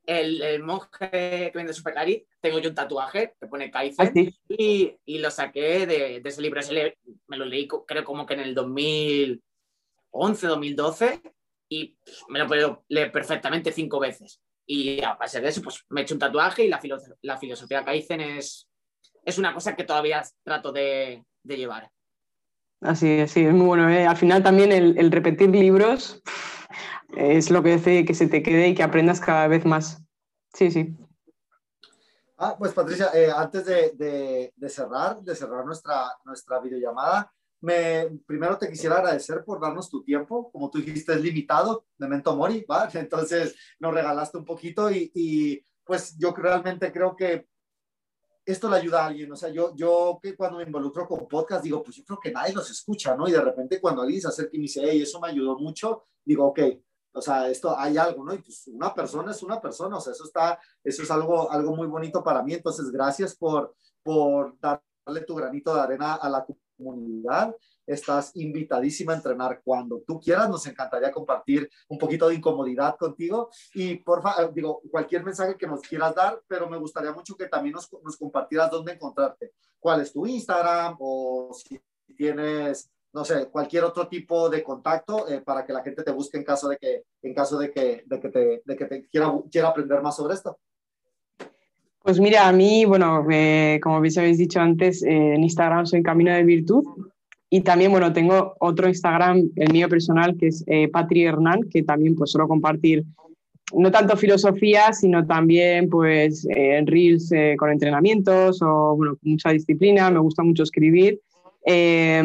el, 0.08 0.64
monje 0.64 1.10
que 1.12 1.52
vende 1.54 1.74
Supercari, 1.74 2.26
tengo 2.42 2.58
yo 2.58 2.70
un 2.70 2.76
tatuaje 2.76 3.36
que 3.40 3.48
pone 3.48 3.70
Kaizen 3.70 4.08
Ah, 4.08 4.12
sí. 4.12 4.36
y, 4.50 4.98
y 5.06 5.20
lo 5.20 5.30
saqué 5.30 5.86
de, 5.86 6.22
de 6.22 6.30
ese 6.30 6.42
libro. 6.42 6.60
Ese 6.60 6.74
le- 6.74 6.98
me 7.28 7.38
lo 7.38 7.46
leí 7.46 7.68
creo 7.88 8.04
como 8.04 8.26
que 8.26 8.34
en 8.34 8.40
el 8.40 8.56
2011, 8.56 10.48
2012 10.48 11.22
y 11.70 11.96
me 12.30 12.40
lo 12.40 12.48
puedo 12.48 12.84
leer 12.90 13.12
perfectamente 13.12 13.72
cinco 13.72 14.00
veces. 14.00 14.42
Y 14.66 15.04
a 15.04 15.14
base 15.16 15.40
de 15.40 15.50
eso, 15.50 15.62
pues 15.62 15.86
me 15.90 16.02
he 16.02 16.04
hecho 16.04 16.16
un 16.16 16.20
tatuaje 16.20 16.66
y 16.66 16.68
la, 16.68 16.80
filo- 16.80 16.98
la 17.22 17.38
filosofía 17.38 17.84
Kaizen 17.86 18.22
es, 18.22 18.68
es 19.24 19.38
una 19.38 19.54
cosa 19.54 19.76
que 19.76 19.84
todavía 19.84 20.24
trato 20.44 20.72
de, 20.72 21.24
de 21.44 21.58
llevar. 21.58 21.90
Así 22.82 23.08
es, 23.10 23.32
sí, 23.32 23.46
es 23.46 23.54
muy 23.54 23.68
bueno. 23.68 23.90
¿eh? 23.90 24.06
Al 24.08 24.18
final 24.18 24.42
también 24.44 24.72
el, 24.72 24.98
el 24.98 25.12
repetir 25.12 25.50
libros 25.52 26.22
es 27.16 27.52
lo 27.52 27.62
que 27.62 27.74
hace 27.74 28.06
que 28.06 28.14
se 28.14 28.28
te 28.28 28.42
quede 28.42 28.70
y 28.70 28.76
que 28.76 28.84
aprendas 28.84 29.20
cada 29.20 29.48
vez 29.48 29.66
más. 29.66 30.04
Sí, 30.54 30.72
sí. 30.72 30.96
Ah, 32.38 32.56
pues 32.58 32.74
Patricia, 32.74 33.10
eh, 33.14 33.30
antes 33.34 33.66
de, 33.66 33.92
de- 33.92 34.54
de 34.56 34.70
cerrar, 34.70 35.22
de 35.22 35.36
cerrar 35.36 35.64
nuestra, 35.64 36.06
nuestra 36.26 36.60
videollamada, 36.60 37.32
me, 37.62 38.10
primero 38.26 38.58
te 38.58 38.68
quisiera 38.68 38.96
agradecer 38.96 39.44
por 39.46 39.62
darnos 39.62 39.88
tu 39.88 40.04
tiempo. 40.04 40.52
Como 40.52 40.72
tú 40.72 40.80
dijiste, 40.80 41.14
es 41.14 41.22
limitado, 41.22 41.86
memento 42.00 42.36
mori, 42.36 42.66
¿va? 42.70 42.90
Entonces 42.96 43.56
nos 43.80 43.94
regalaste 43.94 44.40
un 44.40 44.46
poquito 44.46 44.90
y, 44.90 45.12
y, 45.14 45.64
pues 45.86 46.18
yo 46.18 46.34
realmente 46.36 46.92
creo 46.92 47.16
que 47.16 47.48
esto 48.46 48.70
le 48.70 48.78
ayuda 48.78 49.04
a 49.04 49.08
alguien. 49.08 49.32
O 49.32 49.36
sea, 49.36 49.50
yo, 49.50 49.74
yo 49.76 50.20
que 50.22 50.36
cuando 50.36 50.58
me 50.58 50.64
involucro 50.64 51.08
con 51.08 51.28
podcast 51.28 51.64
digo, 51.64 51.84
pues 51.84 51.98
yo 51.98 52.04
creo 52.04 52.20
que 52.20 52.32
nadie 52.32 52.54
los 52.54 52.70
escucha, 52.70 53.16
¿no? 53.16 53.28
Y 53.28 53.32
de 53.32 53.42
repente 53.42 53.80
cuando 53.80 54.02
alguien 54.02 54.22
se 54.22 54.28
acerca 54.28 54.52
y 54.54 54.60
me 54.60 54.64
dice, 54.64 54.82
hey, 54.84 55.02
eso 55.02 55.20
me 55.20 55.30
ayudó 55.30 55.58
mucho, 55.58 56.04
digo, 56.24 56.48
ok, 56.48 56.60
o 57.14 57.22
sea, 57.22 57.50
esto 57.50 57.78
hay 57.78 57.98
algo, 57.98 58.24
¿no? 58.24 58.34
Y 58.34 58.40
pues 58.40 58.68
una 58.68 58.94
persona 58.94 59.32
es 59.32 59.44
una 59.44 59.60
persona, 59.60 59.98
o 59.98 60.02
sea, 60.02 60.14
eso 60.14 60.24
está, 60.24 60.60
eso 60.84 61.04
es 61.04 61.12
algo, 61.12 61.52
algo 61.52 61.76
muy 61.76 61.88
bonito 61.88 62.24
para 62.24 62.42
mí. 62.42 62.54
Entonces, 62.54 62.90
gracias 62.90 63.36
por, 63.36 63.76
por 64.02 64.58
darle 64.60 65.22
tu 65.26 65.36
granito 65.36 65.76
de 65.76 65.82
arena 65.82 66.16
a 66.16 66.30
la 66.30 66.46
comunidad. 66.78 67.56
Estás 67.92 68.32
invitadísima 68.36 69.14
a 69.14 69.18
entrenar 69.18 69.62
cuando 69.64 70.02
tú 70.06 70.20
quieras. 70.20 70.50
Nos 70.50 70.66
encantaría 70.68 71.12
compartir 71.12 71.70
un 71.90 71.98
poquito 71.98 72.30
de 72.30 72.36
incomodidad 72.36 72.96
contigo. 72.98 73.50
Y 73.74 73.96
por 73.96 74.22
favor, 74.22 74.54
digo, 74.54 74.82
cualquier 74.90 75.24
mensaje 75.24 75.58
que 75.58 75.68
nos 75.68 75.82
quieras 75.82 76.16
dar, 76.16 76.42
pero 76.48 76.70
me 76.70 76.78
gustaría 76.78 77.12
mucho 77.12 77.36
que 77.36 77.48
también 77.48 77.74
nos, 77.74 77.90
nos 78.04 78.18
compartieras 78.18 78.72
dónde 78.72 78.94
encontrarte. 78.94 79.52
¿Cuál 79.80 80.02
es 80.02 80.14
tu 80.14 80.26
Instagram? 80.26 80.96
O 81.00 81.52
si 81.54 81.82
tienes 82.16 82.90
no 83.14 83.26
sé, 83.26 83.48
cualquier 83.48 83.84
otro 83.84 84.08
tipo 84.08 84.50
de 84.50 84.64
contacto 84.64 85.28
eh, 85.28 85.42
para 85.42 85.66
que 85.66 85.74
la 85.74 85.84
gente 85.84 86.04
te 86.04 86.12
busque 86.12 86.38
en 86.38 86.44
caso 86.44 86.70
de 86.70 86.78
que, 86.78 87.04
en 87.22 87.34
caso 87.34 87.58
de 87.58 87.72
que, 87.72 88.04
de 88.06 88.20
que 88.20 88.30
te, 88.30 88.62
de 88.64 88.76
que 88.78 88.86
te 88.86 89.08
quiera, 89.10 89.34
quiera 89.52 89.68
aprender 89.68 90.02
más 90.02 90.16
sobre 90.16 90.36
esto. 90.36 90.58
Pues 92.02 92.20
mira, 92.20 92.48
a 92.48 92.52
mí, 92.52 92.86
bueno, 92.86 93.26
eh, 93.30 93.80
como 93.84 94.02
bien 94.02 94.14
habéis 94.18 94.38
dicho 94.38 94.60
antes, 94.60 95.04
eh, 95.04 95.34
en 95.36 95.44
Instagram 95.44 95.86
soy 95.86 96.02
Camino 96.02 96.34
de 96.34 96.44
Virtud 96.44 96.84
y 97.54 97.62
también, 97.62 97.92
bueno, 97.92 98.14
tengo 98.14 98.56
otro 98.60 98.88
Instagram, 98.88 99.50
el 99.58 99.74
mío 99.74 99.90
personal, 99.90 100.38
que 100.38 100.48
es 100.48 100.64
eh, 100.68 100.88
Patri 100.88 101.26
Hernán, 101.26 101.64
que 101.70 101.84
también 101.84 102.16
pues 102.16 102.32
suelo 102.32 102.48
compartir 102.48 103.04
no 103.74 103.92
tanto 103.92 104.16
filosofía, 104.16 104.94
sino 104.94 105.28
también 105.28 105.90
pues 105.90 106.48
eh, 106.50 106.82
reels 106.86 107.30
eh, 107.34 107.56
con 107.58 107.70
entrenamientos 107.70 108.62
o, 108.62 108.96
bueno, 108.96 109.18
mucha 109.24 109.50
disciplina, 109.50 110.10
me 110.10 110.20
gusta 110.20 110.44
mucho 110.44 110.64
escribir. 110.64 111.20
Eh, 111.66 112.24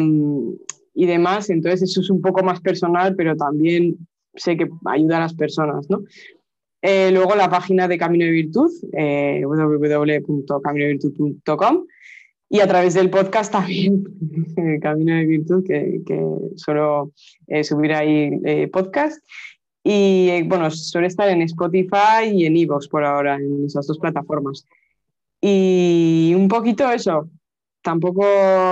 y 0.93 1.05
demás, 1.05 1.49
entonces 1.49 1.81
eso 1.83 1.99
es 1.99 2.09
un 2.09 2.21
poco 2.21 2.41
más 2.41 2.61
personal, 2.61 3.13
pero 3.15 3.35
también 3.35 3.97
sé 4.33 4.55
que 4.55 4.69
ayuda 4.85 5.17
a 5.17 5.21
las 5.21 5.33
personas, 5.33 5.89
¿no? 5.89 6.03
Eh, 6.81 7.11
luego 7.11 7.35
la 7.35 7.49
página 7.49 7.89
de 7.89 7.97
Camino 7.97 8.23
de 8.23 8.31
Virtud, 8.31 8.71
eh, 8.93 9.43
www.caminodevirtud.com 9.45 11.83
y 12.49 12.59
a 12.59 12.67
través 12.67 12.93
del 12.93 13.09
podcast 13.09 13.51
también, 13.51 14.03
Camino 14.81 15.15
de 15.15 15.25
Virtud, 15.25 15.65
que, 15.65 16.01
que 16.05 16.21
suelo 16.55 17.11
eh, 17.47 17.63
subir 17.63 17.93
ahí 17.93 18.39
eh, 18.45 18.67
podcast. 18.67 19.21
Y 19.83 20.29
eh, 20.29 20.43
bueno, 20.45 20.69
suele 20.71 21.07
estar 21.07 21.29
en 21.29 21.41
Spotify 21.43 22.29
y 22.33 22.45
en 22.45 22.57
Evox 22.57 22.87
por 22.87 23.03
ahora, 23.03 23.35
en 23.35 23.65
esas 23.65 23.87
dos 23.87 23.99
plataformas. 23.99 24.65
Y 25.41 26.33
un 26.35 26.47
poquito 26.47 26.89
eso, 26.91 27.29
tampoco 27.81 28.23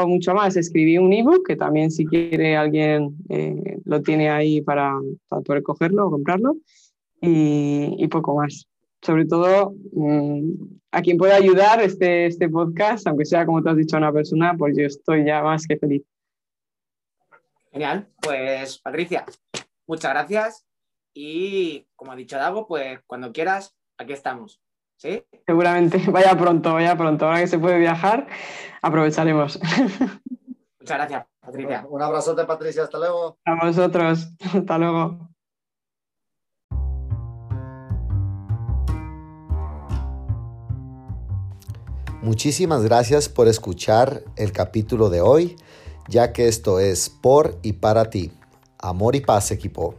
mucho 0.08 0.34
más. 0.34 0.58
Escribí 0.58 0.98
un 0.98 1.14
ebook 1.14 1.48
que 1.48 1.56
también 1.56 1.92
si 1.92 2.06
quiere 2.06 2.58
alguien 2.58 3.16
eh, 3.30 3.78
lo 3.86 4.02
tiene 4.02 4.30
ahí 4.30 4.62
para, 4.62 5.00
para, 5.30 5.42
poder 5.42 5.64
cogerlo 5.64 6.08
o 6.08 6.12
comprarlo 6.12 6.58
y, 7.22 7.96
y, 7.98 8.08
poco 8.08 8.36
más. 8.36 8.68
Sobre 9.06 9.26
todo 9.26 9.76
mmm, 9.94 10.52
a 10.92 11.02
quien 11.02 11.18
pueda 11.18 11.36
ayudar 11.36 11.80
este, 11.82 12.26
este 12.26 12.50
podcast, 12.50 13.06
aunque 13.08 13.26
sea 13.26 13.46
como 13.46 13.62
te 13.62 13.70
has 13.70 13.78
dicho 13.78 13.98
a 13.98 14.00
una 14.00 14.12
persona, 14.12 14.56
pues 14.58 14.76
yo 14.76 14.86
estoy 14.86 15.26
ya 15.26 15.44
más 15.44 15.68
que 15.68 15.78
feliz. 15.78 16.04
Genial, 17.72 18.08
pues 18.22 18.80
Patricia, 18.80 19.26
muchas 19.86 20.12
gracias 20.12 20.66
y 21.14 21.86
como 21.96 22.14
ha 22.14 22.16
dicho 22.16 22.38
Dago, 22.38 22.68
pues 22.68 23.00
cuando 23.06 23.32
quieras, 23.32 23.76
aquí 23.98 24.14
estamos. 24.14 24.60
¿Sí? 24.98 25.24
Seguramente, 25.46 26.00
vaya 26.12 26.36
pronto, 26.38 26.74
vaya 26.74 26.98
pronto. 26.98 27.26
Ahora 27.26 27.42
que 27.42 27.48
se 27.48 27.60
puede 27.60 27.78
viajar, 27.78 28.28
aprovecharemos. 28.82 29.60
Muchas 30.80 30.98
gracias, 30.98 31.26
Patricia. 31.40 31.86
Un 31.90 32.02
abrazote, 32.02 32.46
Patricia. 32.46 32.84
Hasta 32.84 32.98
luego. 32.98 33.38
A 33.46 33.66
vosotros. 33.66 34.30
Hasta 34.54 34.78
luego. 34.78 35.35
Muchísimas 42.26 42.82
gracias 42.82 43.30
por 43.30 43.48
escuchar 43.48 44.24
el 44.36 44.52
capítulo 44.52 45.12
de 45.12 45.22
hoy, 45.22 45.58
ya 46.10 46.34
que 46.34 46.48
esto 46.48 46.80
es 46.80 47.08
por 47.08 47.60
y 47.62 47.74
para 47.74 48.10
ti. 48.10 48.32
Amor 48.80 49.16
y 49.16 49.22
paz, 49.22 49.52
equipo. 49.52 49.94